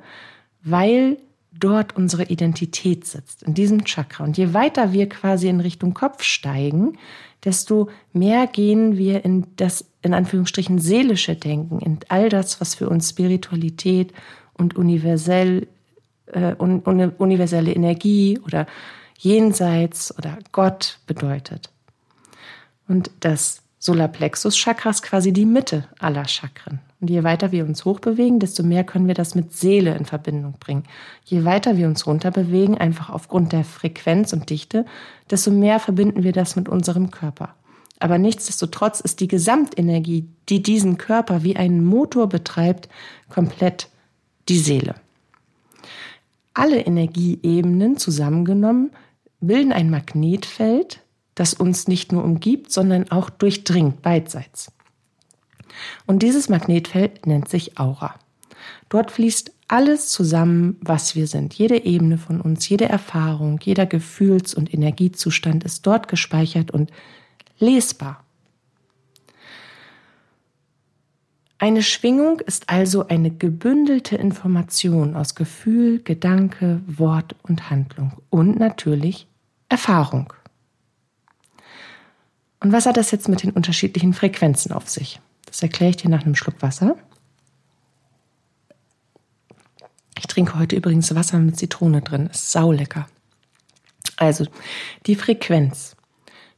weil 0.62 1.18
dort 1.58 1.96
unsere 1.96 2.24
Identität 2.24 3.06
sitzt, 3.06 3.42
in 3.42 3.54
diesem 3.54 3.84
Chakra. 3.84 4.24
Und 4.24 4.36
je 4.36 4.54
weiter 4.54 4.92
wir 4.92 5.08
quasi 5.08 5.48
in 5.48 5.60
Richtung 5.60 5.94
Kopf 5.94 6.22
steigen, 6.22 6.98
desto 7.44 7.88
mehr 8.12 8.46
gehen 8.46 8.96
wir 8.96 9.24
in 9.24 9.46
das, 9.56 9.84
in 10.02 10.14
Anführungsstrichen, 10.14 10.78
seelische 10.78 11.36
Denken, 11.36 11.78
in 11.80 11.98
all 12.08 12.28
das, 12.28 12.60
was 12.60 12.74
für 12.74 12.88
uns 12.88 13.10
Spiritualität 13.10 14.12
und 14.54 14.76
universell, 14.76 15.68
äh, 16.26 16.54
un, 16.58 16.80
universelle 16.80 17.72
Energie 17.72 18.38
oder 18.44 18.66
Jenseits 19.18 20.16
oder 20.18 20.38
Gott 20.52 20.98
bedeutet. 21.06 21.70
Und 22.88 23.10
das 23.20 23.62
Solarplexus-Chakra 23.78 24.90
ist 24.90 25.02
quasi 25.02 25.32
die 25.32 25.46
Mitte 25.46 25.88
aller 25.98 26.26
Chakren. 26.26 26.80
Und 27.04 27.10
je 27.10 27.22
weiter 27.22 27.52
wir 27.52 27.66
uns 27.66 27.84
hochbewegen, 27.84 28.40
desto 28.40 28.62
mehr 28.62 28.82
können 28.82 29.08
wir 29.08 29.12
das 29.12 29.34
mit 29.34 29.52
Seele 29.52 29.94
in 29.94 30.06
Verbindung 30.06 30.54
bringen. 30.58 30.84
Je 31.22 31.44
weiter 31.44 31.76
wir 31.76 31.86
uns 31.86 32.06
runterbewegen, 32.06 32.78
einfach 32.78 33.10
aufgrund 33.10 33.52
der 33.52 33.62
Frequenz 33.62 34.32
und 34.32 34.48
Dichte, 34.48 34.86
desto 35.30 35.50
mehr 35.50 35.80
verbinden 35.80 36.22
wir 36.22 36.32
das 36.32 36.56
mit 36.56 36.66
unserem 36.66 37.10
Körper. 37.10 37.56
Aber 38.00 38.16
nichtsdestotrotz 38.16 39.00
ist 39.00 39.20
die 39.20 39.28
Gesamtenergie, 39.28 40.30
die 40.48 40.62
diesen 40.62 40.96
Körper 40.96 41.42
wie 41.42 41.56
einen 41.56 41.84
Motor 41.84 42.26
betreibt, 42.30 42.88
komplett 43.28 43.90
die 44.48 44.58
Seele. 44.58 44.94
Alle 46.54 46.80
Energieebenen 46.80 47.98
zusammengenommen 47.98 48.92
bilden 49.42 49.72
ein 49.74 49.90
Magnetfeld, 49.90 51.02
das 51.34 51.52
uns 51.52 51.86
nicht 51.86 52.12
nur 52.12 52.24
umgibt, 52.24 52.72
sondern 52.72 53.10
auch 53.10 53.28
durchdringt 53.28 54.00
beidseits. 54.00 54.72
Und 56.06 56.22
dieses 56.22 56.48
Magnetfeld 56.48 57.26
nennt 57.26 57.48
sich 57.48 57.78
Aura. 57.78 58.14
Dort 58.88 59.10
fließt 59.10 59.52
alles 59.68 60.08
zusammen, 60.08 60.76
was 60.80 61.16
wir 61.16 61.26
sind. 61.26 61.54
Jede 61.54 61.84
Ebene 61.84 62.18
von 62.18 62.40
uns, 62.40 62.68
jede 62.68 62.88
Erfahrung, 62.88 63.58
jeder 63.62 63.86
Gefühls- 63.86 64.54
und 64.54 64.72
Energiezustand 64.72 65.64
ist 65.64 65.86
dort 65.86 66.08
gespeichert 66.08 66.70
und 66.70 66.90
lesbar. 67.58 68.24
Eine 71.58 71.82
Schwingung 71.82 72.40
ist 72.40 72.68
also 72.68 73.08
eine 73.08 73.30
gebündelte 73.30 74.16
Information 74.16 75.16
aus 75.16 75.34
Gefühl, 75.34 76.02
Gedanke, 76.02 76.82
Wort 76.86 77.36
und 77.42 77.70
Handlung 77.70 78.12
und 78.28 78.58
natürlich 78.58 79.26
Erfahrung. 79.68 80.32
Und 82.60 82.72
was 82.72 82.86
hat 82.86 82.96
das 82.96 83.10
jetzt 83.12 83.28
mit 83.28 83.42
den 83.42 83.50
unterschiedlichen 83.50 84.12
Frequenzen 84.12 84.72
auf 84.72 84.90
sich? 84.90 85.20
Das 85.54 85.62
erkläre 85.62 85.90
ich 85.90 85.96
dir 85.98 86.08
nach 86.08 86.24
einem 86.24 86.34
Schluck 86.34 86.60
Wasser. 86.62 86.96
Ich 90.18 90.26
trinke 90.26 90.58
heute 90.58 90.74
übrigens 90.74 91.14
Wasser 91.14 91.38
mit 91.38 91.56
Zitrone 91.56 92.02
drin. 92.02 92.26
Ist 92.26 92.50
saulecker. 92.50 93.06
Also, 94.16 94.46
die 95.06 95.14
Frequenz 95.14 95.94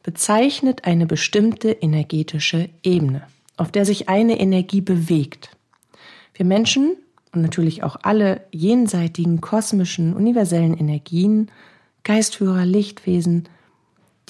bezeichnet 0.02 0.86
eine 0.86 1.04
bestimmte 1.04 1.72
energetische 1.72 2.70
Ebene, 2.82 3.26
auf 3.58 3.70
der 3.70 3.84
sich 3.84 4.08
eine 4.08 4.40
Energie 4.40 4.80
bewegt. 4.80 5.54
Wir 6.32 6.46
Menschen 6.46 6.96
und 7.32 7.42
natürlich 7.42 7.82
auch 7.82 7.96
alle 8.02 8.46
jenseitigen 8.50 9.42
kosmischen 9.42 10.14
universellen 10.14 10.74
Energien, 10.74 11.50
Geistführer, 12.02 12.64
Lichtwesen, 12.64 13.46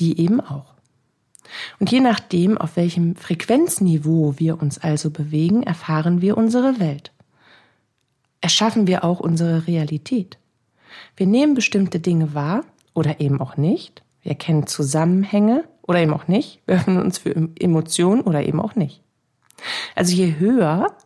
die 0.01 0.19
eben 0.19 0.41
auch. 0.41 0.76
Und 1.79 1.91
je 1.91 2.01
nachdem, 2.01 2.59
auf 2.59 2.77
welchem 2.77 3.17
Frequenzniveau 3.17 4.35
wir 4.39 4.61
uns 4.61 4.79
also 4.79 5.11
bewegen, 5.11 5.63
erfahren 5.63 6.21
wir 6.21 6.37
unsere 6.37 6.81
Welt. 6.81 7.13
Erschaffen 8.41 8.87
wir 8.87 9.05
auch 9.05 9.21
unsere 9.21 9.67
Realität. 9.67 10.39
Wir 11.17 11.27
nehmen 11.27 11.55
bestimmte 11.55 12.01
Dinge 12.01 12.35
wahr 12.35 12.65
oder 12.95 13.21
eben 13.21 13.41
auch 13.41 13.57
nicht. 13.57 14.03
Wir 14.23 14.33
erkennen 14.33 14.67
Zusammenhänge 14.67 15.65
oder 15.83 16.01
eben 16.01 16.13
auch 16.13 16.29
nicht. 16.29 16.61
Wir 16.67 16.77
öffnen 16.77 17.01
uns 17.01 17.19
für 17.19 17.35
Emotionen 17.59 18.23
oder 18.23 18.43
eben 18.45 18.61
auch 18.61 18.75
nicht. 18.75 19.03
Also 19.95 20.15
je 20.15 20.39
höher 20.39 20.97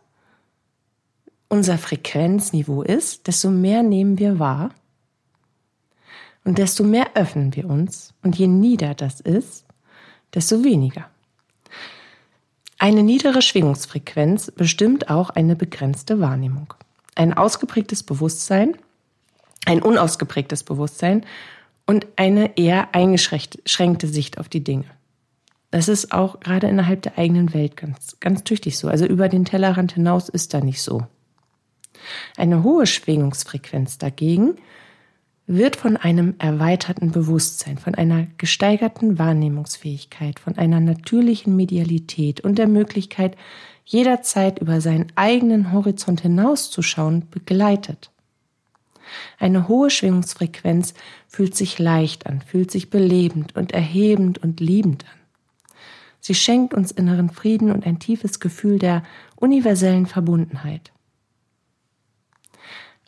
unser 1.49 1.77
Frequenzniveau 1.77 2.81
ist, 2.81 3.27
desto 3.27 3.49
mehr 3.49 3.83
nehmen 3.83 4.19
wir 4.19 4.39
wahr 4.39 4.71
und 6.43 6.57
desto 6.57 6.83
mehr 6.83 7.07
öffnen 7.15 7.55
wir 7.55 7.69
uns. 7.69 8.13
Und 8.23 8.37
je 8.37 8.47
nieder 8.47 8.95
das 8.95 9.19
ist, 9.19 9.65
desto 10.33 10.63
weniger. 10.63 11.09
Eine 12.77 13.03
niedere 13.03 13.41
Schwingungsfrequenz 13.41 14.51
bestimmt 14.51 15.09
auch 15.09 15.29
eine 15.29 15.55
begrenzte 15.55 16.19
Wahrnehmung. 16.19 16.73
Ein 17.13 17.33
ausgeprägtes 17.33 18.03
Bewusstsein, 18.03 18.75
ein 19.65 19.83
unausgeprägtes 19.83 20.63
Bewusstsein 20.63 21.25
und 21.85 22.07
eine 22.15 22.57
eher 22.57 22.95
eingeschränkte 22.95 24.07
Sicht 24.07 24.39
auf 24.39 24.49
die 24.49 24.63
Dinge. 24.63 24.85
Das 25.69 25.87
ist 25.87 26.11
auch 26.11 26.39
gerade 26.39 26.67
innerhalb 26.67 27.01
der 27.01 27.17
eigenen 27.17 27.53
Welt 27.53 27.77
ganz, 27.77 28.17
ganz 28.19 28.43
tüchtig 28.43 28.77
so. 28.77 28.87
Also 28.87 29.05
über 29.05 29.29
den 29.29 29.45
Tellerrand 29.45 29.93
hinaus 29.93 30.27
ist 30.27 30.53
da 30.53 30.59
nicht 30.59 30.81
so. 30.81 31.05
Eine 32.35 32.63
hohe 32.63 32.87
Schwingungsfrequenz 32.87 33.97
dagegen 33.97 34.55
wird 35.47 35.75
von 35.75 35.97
einem 35.97 36.35
erweiterten 36.37 37.11
Bewusstsein, 37.11 37.77
von 37.77 37.95
einer 37.95 38.27
gesteigerten 38.37 39.19
Wahrnehmungsfähigkeit, 39.19 40.39
von 40.39 40.57
einer 40.57 40.79
natürlichen 40.79 41.55
Medialität 41.55 42.41
und 42.41 42.57
der 42.57 42.67
Möglichkeit, 42.67 43.35
jederzeit 43.85 44.59
über 44.59 44.79
seinen 44.79 45.07
eigenen 45.15 45.71
Horizont 45.71 46.21
hinauszuschauen, 46.21 47.27
begleitet. 47.29 48.11
Eine 49.39 49.67
hohe 49.67 49.89
Schwingungsfrequenz 49.89 50.93
fühlt 51.27 51.55
sich 51.55 51.79
leicht 51.79 52.27
an, 52.27 52.41
fühlt 52.41 52.71
sich 52.71 52.89
belebend 52.89 53.55
und 53.55 53.73
erhebend 53.73 54.37
und 54.37 54.59
liebend 54.59 55.05
an. 55.05 55.19
Sie 56.21 56.35
schenkt 56.35 56.73
uns 56.73 56.91
inneren 56.91 57.31
Frieden 57.31 57.71
und 57.71 57.85
ein 57.85 57.99
tiefes 57.99 58.39
Gefühl 58.39 58.77
der 58.77 59.03
universellen 59.35 60.05
Verbundenheit. 60.05 60.91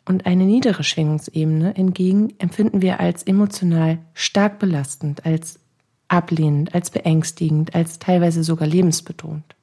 Und 0.06 0.26
eine 0.26 0.44
niedere 0.44 0.84
Schwingungsebene 0.84 1.74
hingegen 1.74 2.34
empfinden 2.38 2.82
wir 2.82 3.00
als 3.00 3.22
emotional 3.22 3.98
stark 4.12 4.58
belastend, 4.58 5.24
als 5.24 5.58
ablehnend, 6.08 6.74
als 6.74 6.90
beängstigend, 6.90 7.74
als 7.74 7.98
teilweise 7.98 8.44
sogar 8.44 8.68
lebensbedrohend. 8.68 9.54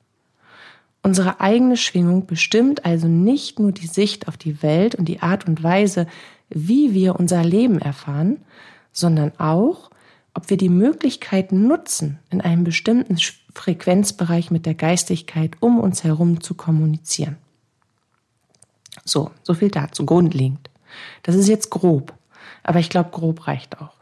Unsere 1.04 1.40
eigene 1.42 1.78
Schwingung 1.78 2.26
bestimmt 2.26 2.86
also 2.86 3.08
nicht 3.08 3.60
nur 3.60 3.72
die 3.72 3.88
Sicht 3.88 4.28
auf 4.28 4.38
die 4.38 4.62
Welt 4.62 4.96
und 4.96 5.06
die 5.06 5.22
Art 5.22 5.48
und 5.48 5.64
Weise, 5.64 6.08
wie 6.50 6.94
wir 6.94 7.20
unser 7.20 7.44
Leben 7.44 7.80
erfahren, 7.80 8.38
sondern 8.92 9.32
auch, 9.40 9.90
ob 10.34 10.50
wir 10.50 10.58
die 10.58 10.70
Möglichkeit 10.70 11.52
nutzen, 11.52 12.20
in 12.30 12.42
einem 12.42 12.64
bestimmten 12.64 13.18
Frequenzbereich 13.54 14.52
mit 14.52 14.66
der 14.66 14.76
Geistigkeit 14.76 15.58
um 15.60 15.80
uns 15.80 16.04
herum 16.04 16.42
zu 16.42 16.54
kommunizieren. 16.54 17.38
So, 19.06 19.32
so 19.44 19.54
viel 19.54 19.70
dazu, 19.70 20.06
grundlegend. 20.06 20.70
Das 21.24 21.36
ist 21.36 21.48
jetzt 21.48 21.70
grob, 21.70 22.14
aber 22.64 22.80
ich 22.80 22.90
glaube, 22.90 23.12
grob 23.12 23.48
reicht 23.48 23.80
auch. 23.80 23.94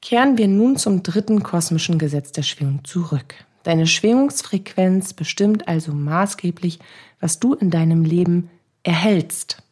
Kehren 0.00 0.36
wir 0.36 0.48
nun 0.48 0.76
zum 0.76 1.02
dritten 1.02 1.42
kosmischen 1.42 1.98
Gesetz 1.98 2.32
der 2.32 2.42
Schwingung 2.42 2.84
zurück. 2.84 3.34
Deine 3.62 3.86
Schwingungsfrequenz 3.86 5.12
bestimmt 5.14 5.68
also 5.68 5.92
maßgeblich, 5.92 6.80
was 7.20 7.38
du 7.38 7.54
in 7.54 7.70
deinem 7.70 8.04
Leben 8.04 8.50
erhältst, 8.82 9.62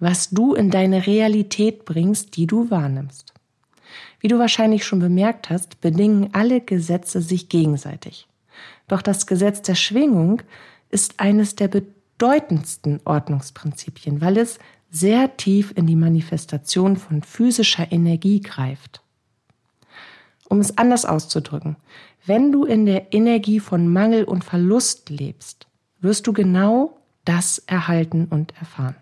was 0.00 0.30
du 0.30 0.54
in 0.54 0.70
deine 0.70 1.06
Realität 1.06 1.84
bringst, 1.84 2.36
die 2.36 2.48
du 2.48 2.68
wahrnimmst. 2.70 3.32
Wie 4.18 4.28
du 4.28 4.38
wahrscheinlich 4.40 4.84
schon 4.84 4.98
bemerkt 4.98 5.50
hast, 5.50 5.80
bedingen 5.80 6.30
alle 6.32 6.60
Gesetze 6.60 7.20
sich 7.20 7.48
gegenseitig. 7.48 8.26
Doch 8.88 9.02
das 9.02 9.28
Gesetz 9.28 9.62
der 9.62 9.76
Schwingung 9.76 10.42
ist 10.90 11.20
eines 11.20 11.54
der 11.54 11.68
bedeutendsten 11.68 11.95
Ordnungsprinzipien, 12.20 14.20
weil 14.20 14.38
es 14.38 14.58
sehr 14.90 15.36
tief 15.36 15.72
in 15.76 15.86
die 15.86 15.96
Manifestation 15.96 16.96
von 16.96 17.22
physischer 17.22 17.90
Energie 17.90 18.40
greift. 18.40 19.02
Um 20.48 20.60
es 20.60 20.78
anders 20.78 21.04
auszudrücken, 21.04 21.76
wenn 22.24 22.52
du 22.52 22.64
in 22.64 22.86
der 22.86 23.12
Energie 23.12 23.60
von 23.60 23.92
Mangel 23.92 24.24
und 24.24 24.44
Verlust 24.44 25.10
lebst, 25.10 25.66
wirst 26.00 26.26
du 26.26 26.32
genau 26.32 26.98
das 27.24 27.58
erhalten 27.58 28.26
und 28.26 28.56
erfahren. 28.58 28.96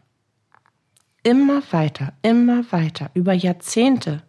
Immer 1.23 1.62
weiter, 1.71 2.12
immer 2.23 2.71
weiter, 2.71 3.11
über 3.14 3.33
Jahrzehnte, 3.33 4.23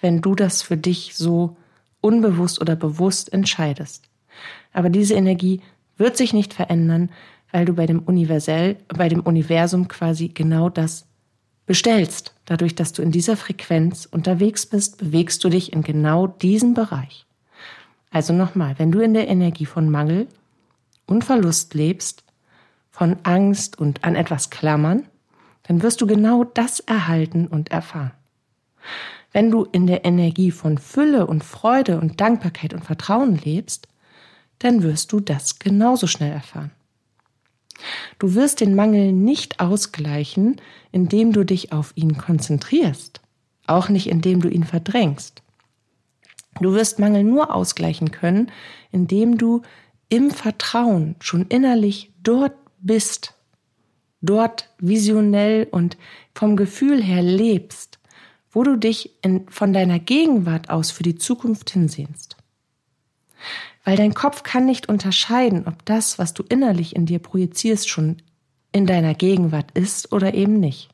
wenn 0.00 0.20
du 0.20 0.34
das 0.34 0.62
für 0.62 0.76
dich 0.76 1.14
so 1.14 1.56
unbewusst 2.00 2.60
oder 2.60 2.76
bewusst 2.76 3.32
entscheidest. 3.32 4.08
Aber 4.72 4.88
diese 4.88 5.14
Energie 5.14 5.60
wird 5.98 6.16
sich 6.16 6.32
nicht 6.32 6.54
verändern, 6.54 7.10
weil 7.52 7.64
du 7.64 7.72
bei 7.72 7.86
dem 7.86 8.00
Universell, 8.00 8.76
bei 8.88 9.08
dem 9.08 9.20
Universum 9.20 9.88
quasi 9.88 10.28
genau 10.28 10.68
das 10.68 11.06
bestellst. 11.66 12.34
Dadurch, 12.46 12.74
dass 12.74 12.92
du 12.92 13.02
in 13.02 13.12
dieser 13.12 13.36
Frequenz 13.36 14.06
unterwegs 14.06 14.66
bist, 14.66 14.98
bewegst 14.98 15.44
du 15.44 15.48
dich 15.48 15.72
in 15.72 15.82
genau 15.82 16.26
diesem 16.26 16.74
Bereich. 16.74 17.26
Also 18.10 18.32
nochmal, 18.32 18.74
wenn 18.78 18.90
du 18.90 19.00
in 19.00 19.14
der 19.14 19.28
Energie 19.28 19.66
von 19.66 19.88
Mangel 19.88 20.26
und 21.06 21.24
Verlust 21.24 21.74
lebst, 21.74 22.24
von 22.90 23.16
Angst 23.22 23.78
und 23.78 24.04
an 24.04 24.16
etwas 24.16 24.50
klammern, 24.50 25.04
dann 25.62 25.82
wirst 25.82 26.00
du 26.00 26.06
genau 26.06 26.44
das 26.44 26.80
erhalten 26.80 27.46
und 27.46 27.70
erfahren. 27.70 28.12
Wenn 29.32 29.50
du 29.50 29.64
in 29.64 29.86
der 29.86 30.04
Energie 30.04 30.50
von 30.50 30.78
Fülle 30.78 31.26
und 31.26 31.44
Freude 31.44 32.00
und 32.00 32.20
Dankbarkeit 32.20 32.74
und 32.74 32.84
Vertrauen 32.84 33.36
lebst, 33.36 33.86
dann 34.58 34.82
wirst 34.82 35.12
du 35.12 35.20
das 35.20 35.58
genauso 35.58 36.06
schnell 36.06 36.32
erfahren. 36.32 36.72
Du 38.18 38.34
wirst 38.34 38.60
den 38.60 38.74
Mangel 38.74 39.12
nicht 39.12 39.60
ausgleichen, 39.60 40.60
indem 40.92 41.32
du 41.32 41.44
dich 41.44 41.72
auf 41.72 41.92
ihn 41.94 42.18
konzentrierst, 42.18 43.20
auch 43.66 43.88
nicht 43.88 44.08
indem 44.08 44.40
du 44.40 44.48
ihn 44.48 44.64
verdrängst. 44.64 45.42
Du 46.60 46.74
wirst 46.74 46.98
Mangel 46.98 47.24
nur 47.24 47.54
ausgleichen 47.54 48.10
können, 48.10 48.50
indem 48.90 49.38
du 49.38 49.62
im 50.08 50.30
Vertrauen 50.30 51.14
schon 51.20 51.46
innerlich 51.46 52.12
dort 52.22 52.54
bist, 52.80 53.34
dort 54.20 54.68
visionell 54.78 55.68
und 55.70 55.96
vom 56.34 56.56
Gefühl 56.56 57.02
her 57.02 57.22
lebst, 57.22 57.98
wo 58.50 58.62
du 58.62 58.76
dich 58.76 59.12
in, 59.22 59.48
von 59.48 59.72
deiner 59.72 59.98
Gegenwart 59.98 60.70
aus 60.70 60.90
für 60.90 61.04
die 61.04 61.14
Zukunft 61.14 61.70
hinsehnst. 61.70 62.36
Weil 63.84 63.96
dein 63.96 64.14
Kopf 64.14 64.42
kann 64.42 64.66
nicht 64.66 64.88
unterscheiden, 64.88 65.66
ob 65.66 65.84
das, 65.86 66.18
was 66.18 66.34
du 66.34 66.42
innerlich 66.48 66.94
in 66.94 67.06
dir 67.06 67.18
projizierst, 67.18 67.88
schon 67.88 68.22
in 68.72 68.86
deiner 68.86 69.14
Gegenwart 69.14 69.70
ist 69.72 70.12
oder 70.12 70.34
eben 70.34 70.60
nicht. 70.60 70.90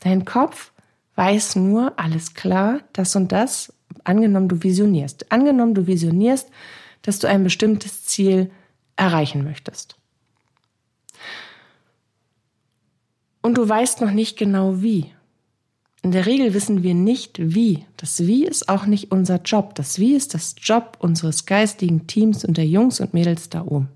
Dein 0.00 0.24
Kopf 0.24 0.72
weiß 1.14 1.56
nur, 1.56 1.98
alles 1.98 2.34
klar, 2.34 2.80
das 2.92 3.16
und 3.16 3.32
das, 3.32 3.72
angenommen 4.04 4.48
du 4.48 4.62
visionierst. 4.62 5.32
Angenommen 5.32 5.74
du 5.74 5.86
visionierst, 5.86 6.50
dass 7.02 7.18
du 7.18 7.26
ein 7.26 7.42
bestimmtes 7.42 8.04
Ziel 8.04 8.50
erreichen 8.96 9.44
möchtest. 9.44 9.96
Und 13.42 13.58
du 13.58 13.68
weißt 13.68 14.00
noch 14.00 14.10
nicht 14.10 14.36
genau 14.36 14.82
wie. 14.82 15.12
In 16.02 16.12
der 16.12 16.26
Regel 16.26 16.54
wissen 16.54 16.82
wir 16.82 16.94
nicht 16.94 17.36
wie. 17.38 17.84
Das 17.96 18.26
Wie 18.26 18.44
ist 18.44 18.68
auch 18.68 18.86
nicht 18.86 19.10
unser 19.10 19.40
Job. 19.42 19.74
Das 19.74 19.98
Wie 19.98 20.14
ist 20.14 20.34
das 20.34 20.54
Job 20.60 20.98
unseres 21.00 21.46
geistigen 21.46 22.06
Teams 22.06 22.44
und 22.44 22.56
der 22.56 22.66
Jungs 22.66 23.00
und 23.00 23.14
Mädels 23.14 23.48
da 23.48 23.62
oben. 23.62 23.88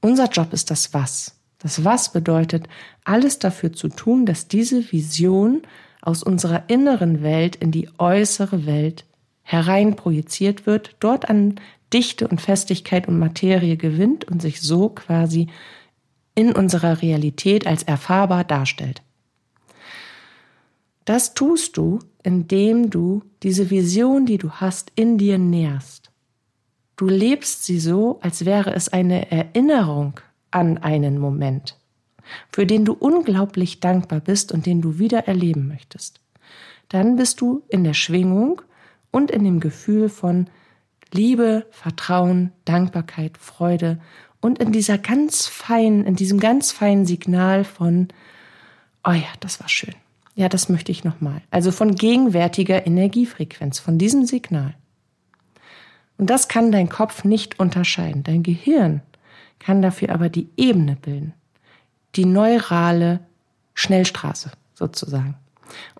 Unser 0.00 0.28
Job 0.28 0.52
ist 0.52 0.70
das 0.70 0.94
Was. 0.94 1.34
Das 1.58 1.84
Was 1.84 2.12
bedeutet, 2.12 2.68
alles 3.04 3.38
dafür 3.38 3.72
zu 3.72 3.88
tun, 3.88 4.26
dass 4.26 4.46
diese 4.46 4.92
Vision 4.92 5.62
aus 6.02 6.22
unserer 6.22 6.68
inneren 6.68 7.22
Welt 7.22 7.56
in 7.56 7.72
die 7.72 7.88
äußere 7.98 8.66
Welt 8.66 9.04
hereinprojiziert 9.42 10.66
wird, 10.66 10.96
dort 11.00 11.28
an 11.28 11.56
Dichte 11.92 12.28
und 12.28 12.40
Festigkeit 12.40 13.08
und 13.08 13.18
Materie 13.18 13.76
gewinnt 13.76 14.24
und 14.24 14.42
sich 14.42 14.60
so 14.60 14.88
quasi 14.88 15.48
in 16.34 16.52
unserer 16.52 17.00
Realität 17.02 17.66
als 17.66 17.82
erfahrbar 17.82 18.44
darstellt. 18.44 19.02
Das 21.06 21.34
tust 21.34 21.76
du, 21.76 22.00
indem 22.24 22.90
du 22.90 23.22
diese 23.44 23.70
Vision, 23.70 24.26
die 24.26 24.38
du 24.38 24.50
hast, 24.50 24.90
in 24.96 25.18
dir 25.18 25.38
nährst. 25.38 26.10
Du 26.96 27.06
lebst 27.06 27.64
sie 27.64 27.78
so, 27.78 28.18
als 28.22 28.44
wäre 28.44 28.74
es 28.74 28.88
eine 28.88 29.30
Erinnerung 29.30 30.18
an 30.50 30.78
einen 30.78 31.18
Moment, 31.18 31.78
für 32.50 32.66
den 32.66 32.84
du 32.84 32.92
unglaublich 32.92 33.78
dankbar 33.78 34.18
bist 34.18 34.50
und 34.50 34.66
den 34.66 34.82
du 34.82 34.98
wieder 34.98 35.28
erleben 35.28 35.68
möchtest. 35.68 36.20
Dann 36.88 37.14
bist 37.14 37.40
du 37.40 37.62
in 37.68 37.84
der 37.84 37.94
Schwingung 37.94 38.62
und 39.12 39.30
in 39.30 39.44
dem 39.44 39.60
Gefühl 39.60 40.08
von 40.08 40.48
Liebe, 41.12 41.66
Vertrauen, 41.70 42.50
Dankbarkeit, 42.64 43.38
Freude 43.38 44.00
und 44.40 44.58
in 44.58 44.72
dieser 44.72 44.98
ganz 44.98 45.46
feinen, 45.46 46.04
in 46.04 46.16
diesem 46.16 46.40
ganz 46.40 46.72
feinen 46.72 47.06
Signal 47.06 47.62
von, 47.62 48.08
oh 49.04 49.12
ja, 49.12 49.28
das 49.38 49.60
war 49.60 49.68
schön. 49.68 49.94
Ja, 50.36 50.50
das 50.50 50.68
möchte 50.68 50.92
ich 50.92 51.02
nochmal. 51.02 51.40
Also 51.50 51.72
von 51.72 51.94
gegenwärtiger 51.94 52.86
Energiefrequenz, 52.86 53.78
von 53.78 53.98
diesem 53.98 54.26
Signal. 54.26 54.74
Und 56.18 56.28
das 56.30 56.48
kann 56.48 56.70
dein 56.70 56.90
Kopf 56.90 57.24
nicht 57.24 57.58
unterscheiden. 57.58 58.22
Dein 58.22 58.42
Gehirn 58.42 59.00
kann 59.58 59.80
dafür 59.80 60.10
aber 60.10 60.28
die 60.28 60.48
Ebene 60.56 60.96
bilden. 60.96 61.32
Die 62.14 62.26
neurale 62.26 63.20
Schnellstraße 63.74 64.52
sozusagen. 64.74 65.36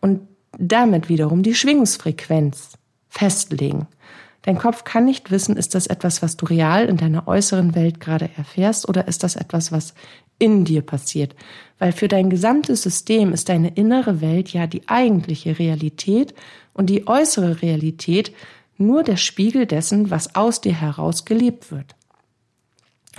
Und 0.00 0.20
damit 0.58 1.08
wiederum 1.08 1.42
die 1.42 1.54
Schwingungsfrequenz 1.54 2.74
festlegen. 3.08 3.86
Dein 4.46 4.58
Kopf 4.58 4.84
kann 4.84 5.04
nicht 5.04 5.32
wissen, 5.32 5.56
ist 5.56 5.74
das 5.74 5.88
etwas, 5.88 6.22
was 6.22 6.36
du 6.36 6.46
real 6.46 6.86
in 6.86 6.96
deiner 6.96 7.26
äußeren 7.26 7.74
Welt 7.74 7.98
gerade 7.98 8.30
erfährst 8.36 8.88
oder 8.88 9.08
ist 9.08 9.24
das 9.24 9.34
etwas, 9.34 9.72
was 9.72 9.92
in 10.38 10.64
dir 10.64 10.82
passiert. 10.82 11.34
Weil 11.80 11.90
für 11.90 12.06
dein 12.06 12.30
gesamtes 12.30 12.82
System 12.82 13.32
ist 13.32 13.48
deine 13.48 13.74
innere 13.74 14.20
Welt 14.20 14.52
ja 14.52 14.68
die 14.68 14.88
eigentliche 14.88 15.58
Realität 15.58 16.32
und 16.74 16.86
die 16.86 17.08
äußere 17.08 17.60
Realität 17.60 18.32
nur 18.78 19.02
der 19.02 19.16
Spiegel 19.16 19.66
dessen, 19.66 20.12
was 20.12 20.36
aus 20.36 20.60
dir 20.60 20.74
heraus 20.74 21.24
gelebt 21.24 21.72
wird. 21.72 21.96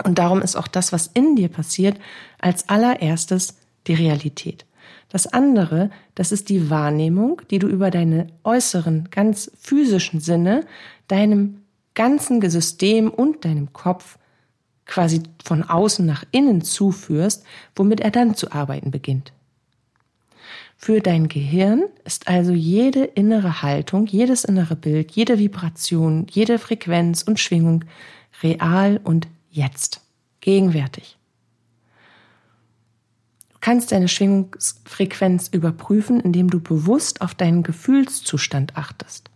Und 0.04 0.18
darum 0.18 0.40
ist 0.40 0.56
auch 0.56 0.68
das, 0.68 0.94
was 0.94 1.08
in 1.08 1.36
dir 1.36 1.48
passiert, 1.48 1.98
als 2.40 2.70
allererstes 2.70 3.58
die 3.86 3.94
Realität. 3.94 4.64
Das 5.10 5.26
andere, 5.26 5.90
das 6.14 6.32
ist 6.32 6.48
die 6.48 6.70
Wahrnehmung, 6.70 7.42
die 7.50 7.58
du 7.58 7.66
über 7.66 7.90
deine 7.90 8.28
äußeren, 8.44 9.08
ganz 9.10 9.50
physischen 9.58 10.20
Sinne, 10.20 10.64
deinem 11.08 11.62
ganzen 11.94 12.48
System 12.48 13.10
und 13.10 13.44
deinem 13.44 13.72
Kopf 13.72 14.18
quasi 14.86 15.22
von 15.44 15.62
außen 15.62 16.06
nach 16.06 16.24
innen 16.30 16.62
zuführst, 16.62 17.44
womit 17.76 18.00
er 18.00 18.10
dann 18.10 18.34
zu 18.34 18.52
arbeiten 18.52 18.90
beginnt. 18.90 19.32
Für 20.76 21.00
dein 21.00 21.28
Gehirn 21.28 21.82
ist 22.04 22.28
also 22.28 22.52
jede 22.52 23.04
innere 23.04 23.62
Haltung, 23.62 24.06
jedes 24.06 24.44
innere 24.44 24.76
Bild, 24.76 25.10
jede 25.10 25.38
Vibration, 25.38 26.26
jede 26.30 26.58
Frequenz 26.58 27.22
und 27.22 27.40
Schwingung 27.40 27.84
real 28.44 29.00
und 29.02 29.26
jetzt, 29.50 30.00
gegenwärtig. 30.40 31.18
Du 33.50 33.56
kannst 33.60 33.90
deine 33.90 34.06
Schwingungsfrequenz 34.06 35.48
überprüfen, 35.48 36.20
indem 36.20 36.48
du 36.48 36.60
bewusst 36.60 37.22
auf 37.22 37.34
deinen 37.34 37.64
Gefühlszustand 37.64 38.76
achtest. 38.76 39.30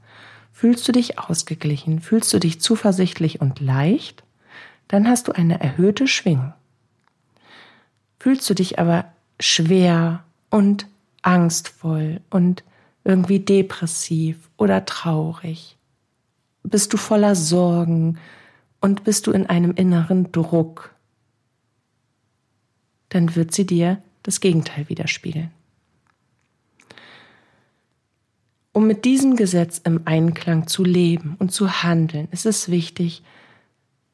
Fühlst 0.63 0.87
du 0.87 0.93
dich 0.93 1.19
ausgeglichen? 1.19 1.99
Fühlst 1.99 2.33
du 2.33 2.39
dich 2.39 2.61
zuversichtlich 2.61 3.41
und 3.41 3.59
leicht? 3.59 4.23
Dann 4.87 5.09
hast 5.09 5.27
du 5.27 5.33
eine 5.33 5.61
erhöhte 5.61 6.07
Schwingung. 6.07 6.53
Fühlst 8.21 8.49
du 8.49 8.55
dich 8.55 8.79
aber 8.79 9.07
schwer 9.41 10.23
und 10.51 10.87
angstvoll 11.23 12.21
und 12.31 12.63
irgendwie 13.03 13.41
depressiv 13.41 14.37
oder 14.57 14.85
traurig? 14.85 15.77
Bist 16.63 16.93
du 16.93 16.97
voller 16.97 17.35
Sorgen 17.35 18.21
und 18.81 19.03
bist 19.03 19.27
du 19.27 19.33
in 19.33 19.47
einem 19.47 19.73
inneren 19.73 20.31
Druck? 20.31 20.95
Dann 23.09 23.35
wird 23.35 23.53
sie 23.53 23.67
dir 23.67 24.01
das 24.23 24.39
Gegenteil 24.39 24.89
widerspiegeln. 24.89 25.51
Um 28.73 28.87
mit 28.87 29.05
diesem 29.05 29.37
Gesetz 29.37 29.79
im 29.85 30.03
Einklang 30.07 30.67
zu 30.67 30.83
leben 30.83 31.37
und 31.39 31.53
zu 31.53 31.83
handeln, 31.83 32.29
ist 32.31 32.47
es 32.47 32.71
wichtig, 32.71 33.23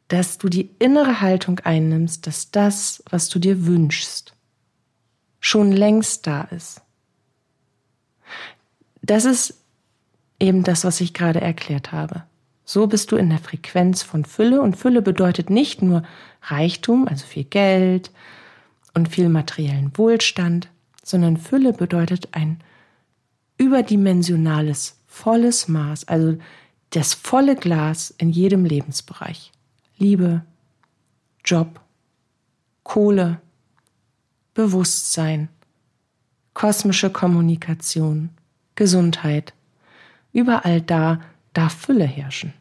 dass 0.08 0.38
du 0.38 0.48
die 0.48 0.70
innere 0.78 1.20
Haltung 1.20 1.60
einnimmst, 1.60 2.26
dass 2.26 2.50
das, 2.50 3.02
was 3.08 3.28
du 3.28 3.38
dir 3.38 3.66
wünschst, 3.66 4.34
schon 5.38 5.70
längst 5.70 6.26
da 6.26 6.42
ist. 6.42 6.80
Das 9.02 9.24
ist 9.24 9.62
eben 10.40 10.64
das, 10.64 10.84
was 10.84 11.00
ich 11.00 11.14
gerade 11.14 11.40
erklärt 11.40 11.92
habe. 11.92 12.24
So 12.64 12.86
bist 12.86 13.12
du 13.12 13.16
in 13.16 13.30
der 13.30 13.38
Frequenz 13.38 14.02
von 14.02 14.24
Fülle 14.24 14.60
und 14.60 14.76
Fülle 14.76 15.02
bedeutet 15.02 15.50
nicht 15.50 15.82
nur 15.82 16.02
Reichtum, 16.42 17.06
also 17.08 17.24
viel 17.24 17.44
Geld 17.44 18.10
und 18.92 19.08
viel 19.08 19.28
materiellen 19.28 19.96
Wohlstand, 19.96 20.68
sondern 21.02 21.36
Fülle 21.36 21.72
bedeutet 21.72 22.28
ein 22.32 22.60
überdimensionales, 23.58 24.96
volles 25.06 25.68
Maß, 25.68 26.08
also 26.08 26.38
das 26.90 27.12
volle 27.12 27.56
Glas 27.56 28.14
in 28.16 28.30
jedem 28.30 28.64
Lebensbereich. 28.64 29.52
Liebe, 29.98 30.42
Job, 31.44 31.80
Kohle, 32.84 33.40
Bewusstsein, 34.54 35.48
kosmische 36.54 37.10
Kommunikation, 37.10 38.30
Gesundheit. 38.74 39.52
Überall 40.32 40.80
da 40.80 41.20
darf 41.52 41.74
Fülle 41.74 42.04
herrschen. 42.04 42.54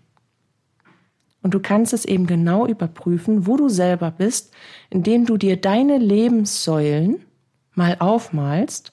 Und 1.43 1.53
du 1.53 1.59
kannst 1.59 1.93
es 1.93 2.03
eben 2.03 2.27
genau 2.27 2.67
überprüfen, 2.67 3.47
wo 3.47 3.55
du 3.55 3.69
selber 3.69 4.11
bist, 4.11 4.53
indem 4.89 5.25
du 5.25 5.37
dir 5.37 5.55
deine 5.55 5.97
Lebenssäulen 5.97 7.19
mal 7.73 7.95
aufmalst 7.99 8.91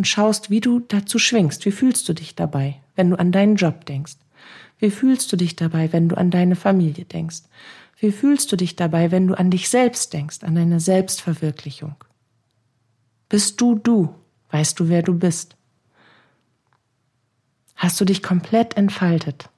und 0.00 0.06
schaust, 0.06 0.48
wie 0.48 0.60
du 0.60 0.80
dazu 0.80 1.18
schwingst. 1.18 1.66
Wie 1.66 1.70
fühlst 1.70 2.08
du 2.08 2.14
dich 2.14 2.34
dabei, 2.34 2.80
wenn 2.96 3.10
du 3.10 3.18
an 3.18 3.32
deinen 3.32 3.56
Job 3.56 3.84
denkst? 3.84 4.16
Wie 4.78 4.90
fühlst 4.90 5.30
du 5.30 5.36
dich 5.36 5.56
dabei, 5.56 5.92
wenn 5.92 6.08
du 6.08 6.16
an 6.16 6.30
deine 6.30 6.56
Familie 6.56 7.04
denkst? 7.04 7.42
Wie 7.98 8.10
fühlst 8.10 8.50
du 8.50 8.56
dich 8.56 8.76
dabei, 8.76 9.10
wenn 9.10 9.26
du 9.26 9.34
an 9.34 9.50
dich 9.50 9.68
selbst 9.68 10.14
denkst, 10.14 10.38
an 10.40 10.54
deine 10.54 10.80
Selbstverwirklichung? 10.80 11.96
Bist 13.28 13.60
du 13.60 13.74
du? 13.74 14.14
Weißt 14.50 14.80
du, 14.80 14.88
wer 14.88 15.02
du 15.02 15.12
bist? 15.12 15.54
Hast 17.76 18.00
du 18.00 18.06
dich 18.06 18.22
komplett 18.22 18.78
entfaltet? 18.78 19.50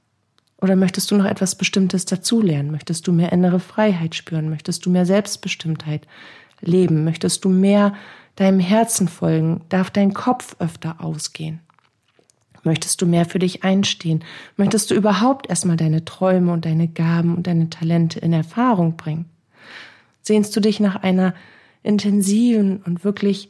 Oder 0.56 0.74
möchtest 0.74 1.12
du 1.12 1.14
noch 1.14 1.26
etwas 1.26 1.54
Bestimmtes 1.54 2.04
dazulernen? 2.04 2.72
Möchtest 2.72 3.06
du 3.06 3.12
mehr 3.12 3.30
innere 3.30 3.60
Freiheit 3.60 4.16
spüren? 4.16 4.50
Möchtest 4.50 4.86
du 4.86 4.90
mehr 4.90 5.06
Selbstbestimmtheit 5.06 6.08
leben? 6.60 7.04
Möchtest 7.04 7.44
du 7.44 7.48
mehr 7.48 7.94
deinem 8.36 8.60
Herzen 8.60 9.08
folgen? 9.08 9.62
Darf 9.68 9.90
dein 9.90 10.14
Kopf 10.14 10.56
öfter 10.58 11.02
ausgehen? 11.02 11.60
Möchtest 12.64 13.02
du 13.02 13.06
mehr 13.06 13.24
für 13.24 13.40
dich 13.40 13.64
einstehen? 13.64 14.22
Möchtest 14.56 14.90
du 14.90 14.94
überhaupt 14.94 15.48
erstmal 15.48 15.76
deine 15.76 16.04
Träume 16.04 16.52
und 16.52 16.64
deine 16.64 16.88
Gaben 16.88 17.36
und 17.36 17.46
deine 17.46 17.70
Talente 17.70 18.20
in 18.20 18.32
Erfahrung 18.32 18.96
bringen? 18.96 19.26
Sehnst 20.22 20.54
du 20.54 20.60
dich 20.60 20.78
nach 20.78 20.96
einer 20.96 21.34
intensiven 21.82 22.80
und 22.82 23.04
wirklich 23.04 23.48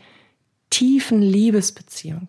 tiefen 0.70 1.20
Liebesbeziehung? 1.20 2.28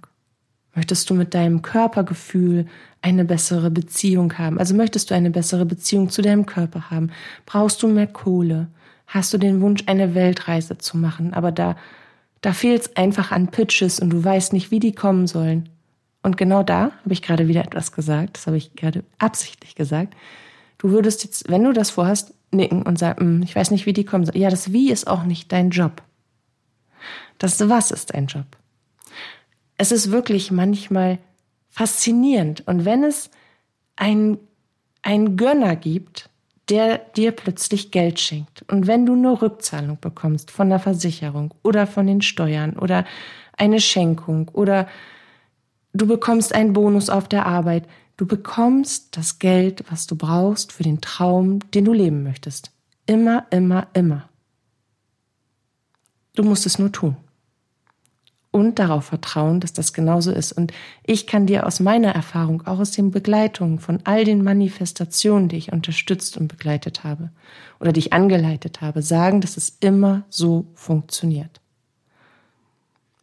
Möchtest 0.76 1.10
du 1.10 1.13
mit 1.13 1.34
deinem 1.34 1.62
Körpergefühl 1.62 2.66
eine 3.02 3.24
bessere 3.24 3.72
Beziehung 3.72 4.38
haben? 4.38 4.60
Also 4.60 4.76
möchtest 4.76 5.10
du 5.10 5.16
eine 5.16 5.30
bessere 5.30 5.66
Beziehung 5.66 6.10
zu 6.10 6.22
deinem 6.22 6.46
Körper 6.46 6.89
haben? 6.89 7.12
Brauchst 7.46 7.82
du 7.84 7.88
mehr 7.88 8.08
Kohle? 8.08 8.68
Hast 9.08 9.34
du 9.34 9.38
den 9.38 9.62
Wunsch, 9.62 9.84
eine 9.86 10.16
Weltreise 10.16 10.78
zu 10.78 10.98
machen? 10.98 11.34
Aber 11.34 11.52
da 11.52 11.78
da 12.43 12.51
fehlt 12.51 12.82
es 12.82 12.95
einfach 12.97 13.32
an 13.32 13.47
Pitches 13.47 13.99
und 14.01 14.10
du 14.10 14.23
weißt 14.23 14.51
nicht, 14.51 14.69
wie 14.69 14.82
die 14.82 14.91
kommen 14.91 15.27
sollen. 15.27 15.69
Und 16.21 16.38
genau 16.38 16.62
da 16.62 16.91
habe 17.03 17.13
ich 17.13 17.21
gerade 17.21 17.47
wieder 17.47 17.63
etwas 17.63 17.93
gesagt, 17.93 18.38
das 18.38 18.47
habe 18.47 18.58
ich 18.58 18.75
gerade 18.75 19.03
absichtlich 19.17 19.75
gesagt. 19.75 20.13
Du 20.77 20.89
würdest 20.89 21.23
jetzt, 21.23 21.49
wenn 21.49 21.63
du 21.63 21.71
das 21.71 21.89
vorhast, 21.89 22.34
nicken 22.51 22.84
und 22.84 22.99
sagen, 22.99 23.21
hm, 23.21 23.43
ich 23.43 23.56
weiß 23.56 23.71
nicht, 23.71 23.86
wie 23.86 23.93
die 23.93 24.03
kommen 24.03 24.25
sollen. 24.25 24.39
Ja, 24.39 24.49
das 24.49 24.73
Wie 24.73 24.91
ist 24.91 25.08
auch 25.08 25.23
nicht 25.23 25.51
dein 25.51 25.69
Job. 25.69 26.03
Das 27.38 27.67
Was 27.67 27.91
ist 27.91 28.13
dein 28.13 28.27
Job. 28.27 28.45
Es 29.77 29.93
ist 29.93 30.12
wirklich 30.12 30.51
manchmal 30.51 31.19
faszinierend. 31.69 32.67
Und 32.67 32.84
wenn 32.84 33.06
es 33.06 33.32
ein, 33.95 34.38
ein 35.01 35.38
Gönner 35.38 35.77
gibt, 35.77 36.29
der 36.74 36.98
dir 36.98 37.34
plötzlich 37.34 37.92
Geld 37.92 38.20
schenkt. 38.20 38.66
Und 38.68 38.88
wenn 38.88 39.06
du 39.06 39.16
nur 39.16 39.44
Rückzahlung 39.44 40.00
bekommst 40.02 40.50
von 40.50 40.70
der 40.70 40.80
Versicherung 40.80 41.54
oder 41.62 41.86
von 41.86 42.08
den 42.08 42.24
Steuern 42.24 42.74
oder 42.80 43.06
eine 43.56 43.80
Schenkung 43.80 44.50
oder 44.54 44.88
du 45.94 46.08
bekommst 46.08 46.56
einen 46.56 46.74
Bonus 46.74 47.12
auf 47.12 47.28
der 47.28 47.46
Arbeit, 47.46 47.88
du 48.18 48.26
bekommst 48.26 49.16
das 49.16 49.38
Geld, 49.38 49.84
was 49.92 50.08
du 50.08 50.16
brauchst 50.16 50.72
für 50.72 50.82
den 50.82 51.00
Traum, 51.00 51.60
den 51.76 51.86
du 51.86 51.94
leben 51.94 52.24
möchtest. 52.24 52.72
Immer, 53.06 53.46
immer, 53.52 53.86
immer. 53.94 54.28
Du 56.34 56.42
musst 56.42 56.66
es 56.66 56.80
nur 56.80 56.92
tun 56.92 57.18
und 58.54 58.78
darauf 58.78 59.06
vertrauen, 59.06 59.60
dass 59.60 59.74
das 59.74 59.94
genauso 59.94 60.32
ist. 60.32 60.52
Und 60.52 60.72
ich 61.04 61.26
kann 61.26 61.48
dir 61.48 61.66
aus 61.66 61.80
meiner 61.80 62.12
Erfahrung, 62.12 62.66
auch 62.68 62.80
aus 62.80 62.92
den 62.92 63.10
Begleitungen 63.10 63.80
von 63.80 64.00
all 64.04 64.24
den 64.24 64.44
Manifestationen, 64.44 65.50
die 65.50 65.58
ich 65.58 65.74
unterstützt 65.74 66.38
und 66.38 66.48
begleitet 66.48 67.04
habe 67.04 67.32
oder 67.80 67.92
die 67.92 68.00
ich 68.00 68.13
angeleitet 68.13 68.80
habe, 68.82 69.02
sagen, 69.02 69.42
dass 69.42 69.58
es 69.58 69.78
immer 69.80 70.24
so 70.30 70.68
funktioniert. 70.76 71.62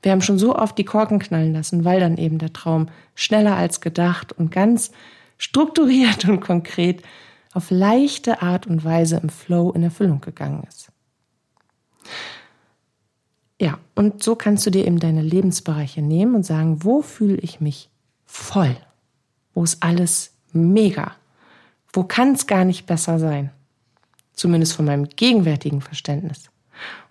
Wir 0.03 0.11
haben 0.12 0.23
schon 0.23 0.38
so 0.38 0.57
oft 0.57 0.77
die 0.77 0.85
Korken 0.85 1.21
knallen 1.21 1.53
lassen, 1.53 1.85
weil 1.85 2.01
dann 2.01 2.16
eben 2.16 2.38
der 2.38 2.53
Traum 2.53 2.88
schneller 3.14 3.55
als 3.55 3.81
gedacht 3.81 4.33
und 4.33 4.51
ganz 4.51 4.90
strukturiert 5.38 6.25
und 6.25 6.40
konkret 6.40 7.03
auf 7.53 7.71
leichte 7.71 8.43
Art 8.43 8.66
und 8.66 8.85
Weise 8.85 9.21
im 9.23 9.29
Flow 9.29 9.71
in 9.71 9.85
Erfüllung 9.85 10.21
gegangen 10.21 10.64
ist. 10.69 10.90
Ja, 13.61 13.79
und 13.94 14.23
so 14.23 14.37
kannst 14.37 14.64
du 14.64 14.70
dir 14.70 14.87
eben 14.87 15.01
deine 15.01 15.20
Lebensbereiche 15.20 16.01
nehmen 16.01 16.35
und 16.35 16.46
sagen, 16.46 16.83
wo 16.83 17.03
fühle 17.03 17.37
ich 17.37 17.61
mich 17.61 17.90
voll? 18.25 18.75
Wo 19.53 19.62
ist 19.62 19.83
alles 19.83 20.33
mega? 20.55 21.12
Wo 21.92 22.05
kann 22.05 22.33
es 22.33 22.46
gar 22.46 22.64
nicht 22.64 22.87
besser 22.87 23.18
sein? 23.18 23.51
Zumindest 24.33 24.73
von 24.73 24.87
meinem 24.87 25.11
gegenwärtigen 25.11 25.83
Verständnis. 25.83 26.51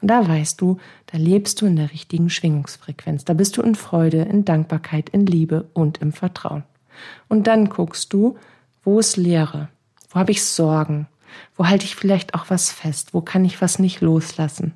Und 0.02 0.08
da 0.10 0.28
weißt 0.28 0.60
du, 0.60 0.80
da 1.06 1.20
lebst 1.20 1.62
du 1.62 1.68
in 1.68 1.76
der 1.76 1.92
richtigen 1.92 2.32
Schwingungsfrequenz. 2.32 3.26
Da 3.26 3.36
bist 3.36 3.56
du 3.56 3.62
in 3.62 3.76
Freude, 3.76 4.24
in 4.24 4.44
Dankbarkeit, 4.44 5.10
in 5.10 5.28
Liebe 5.28 5.70
und 5.74 6.00
im 6.00 6.12
Vertrauen. 6.12 6.64
Und 7.28 7.46
dann 7.46 7.70
guckst 7.70 8.12
du, 8.12 8.40
wo 8.84 8.98
ist 8.98 9.18
Leere? 9.18 9.70
Wo 10.10 10.20
habe 10.20 10.32
ich 10.32 10.44
Sorgen? 10.44 11.08
Wo 11.56 11.68
halte 11.68 11.86
ich 11.86 11.96
vielleicht 11.96 12.34
auch 12.34 12.50
was 12.50 12.72
fest? 12.72 13.14
Wo 13.14 13.22
kann 13.22 13.46
ich 13.46 13.62
was 13.62 13.78
nicht 13.78 14.02
loslassen? 14.02 14.74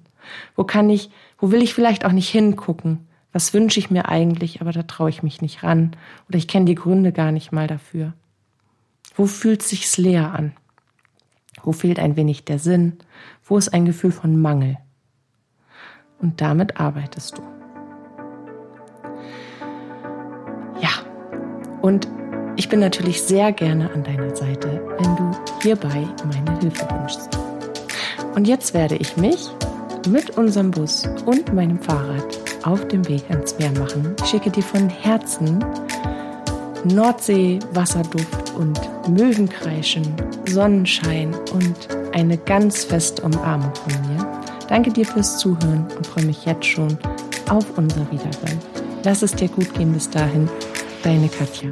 Wo 0.56 0.64
kann 0.64 0.92
ich 0.92 1.10
wo 1.44 1.52
will 1.52 1.62
ich 1.62 1.74
vielleicht 1.74 2.06
auch 2.06 2.14
nicht 2.14 2.30
hingucken? 2.30 3.06
Was 3.34 3.54
wünsche 3.54 3.78
ich 3.78 3.92
mir 3.92 4.08
eigentlich, 4.08 4.62
aber 4.62 4.72
da 4.72 4.84
traue 4.84 5.10
ich 5.10 5.24
mich 5.24 5.42
nicht 5.42 5.62
ran 5.62 5.94
oder 6.30 6.38
ich 6.38 6.48
kenne 6.48 6.64
die 6.64 6.74
Gründe 6.74 7.12
gar 7.12 7.34
nicht 7.34 7.52
mal 7.52 7.68
dafür. 7.68 8.14
Wo 9.18 9.26
fühlt 9.26 9.62
sich's 9.62 9.98
leer 9.98 10.32
an? 10.34 10.54
Wo 11.62 11.74
fehlt 11.74 12.00
ein 12.00 12.16
wenig 12.16 12.46
der 12.46 12.60
Sinn? 12.60 12.94
Wo 13.44 13.58
ist 13.58 13.74
ein 13.74 13.84
Gefühl 13.84 14.14
von 14.14 14.42
Mangel? 14.42 14.78
Und 16.22 16.40
damit 16.40 16.80
arbeitest 16.80 17.38
du. 17.38 17.42
Ja, 20.80 20.92
und 21.82 22.08
ich 22.56 22.70
bin 22.70 22.80
natürlich 22.80 23.22
sehr 23.22 23.52
gerne 23.52 23.92
an 23.92 24.06
deiner 24.06 24.34
Seite, 24.34 24.82
wenn 24.98 25.16
du 25.18 25.32
hierbei 25.62 26.08
meine 26.24 26.58
Hilfe 26.62 26.88
wünschst. 26.90 27.38
Und 28.34 28.48
jetzt 28.48 28.74
werde 28.74 28.96
ich 28.96 29.18
mich 29.18 29.52
mit 30.08 30.38
unserem 30.38 30.72
Bus 30.72 31.08
und 31.26 31.54
meinem 31.54 31.80
Fahrrad 31.80 32.40
auf 32.64 32.88
dem 32.88 33.08
Weg 33.08 33.24
ans 33.30 33.58
Meer 33.60 33.72
machen. 33.80 34.16
Ich 34.22 34.30
schicke 34.30 34.50
dir 34.50 34.64
von 34.64 34.90
Herzen 34.90 35.64
Nordsee, 36.86 37.60
Wasserduft 37.74 38.54
und 38.58 38.80
Möwenkreischen, 39.10 40.04
Sonnenschein 40.48 41.34
und 41.54 41.88
eine 42.14 42.38
ganz 42.38 42.84
feste 42.84 43.22
Umarmung 43.24 43.74
von 43.76 43.94
mir. 44.14 44.42
Danke 44.68 44.92
dir 44.92 45.06
fürs 45.06 45.38
Zuhören 45.38 45.88
und 45.96 46.06
freue 46.06 46.26
mich 46.26 46.46
jetzt 46.46 46.66
schon 46.66 46.98
auf 47.50 47.66
unser 47.78 48.10
Wiederhören. 48.12 48.60
Lass 49.04 49.22
es 49.22 49.34
dir 49.34 49.48
gut 49.48 49.74
gehen 49.74 49.94
bis 49.94 50.10
dahin. 50.10 50.50
Deine 51.04 51.30
Katja. 51.30 51.70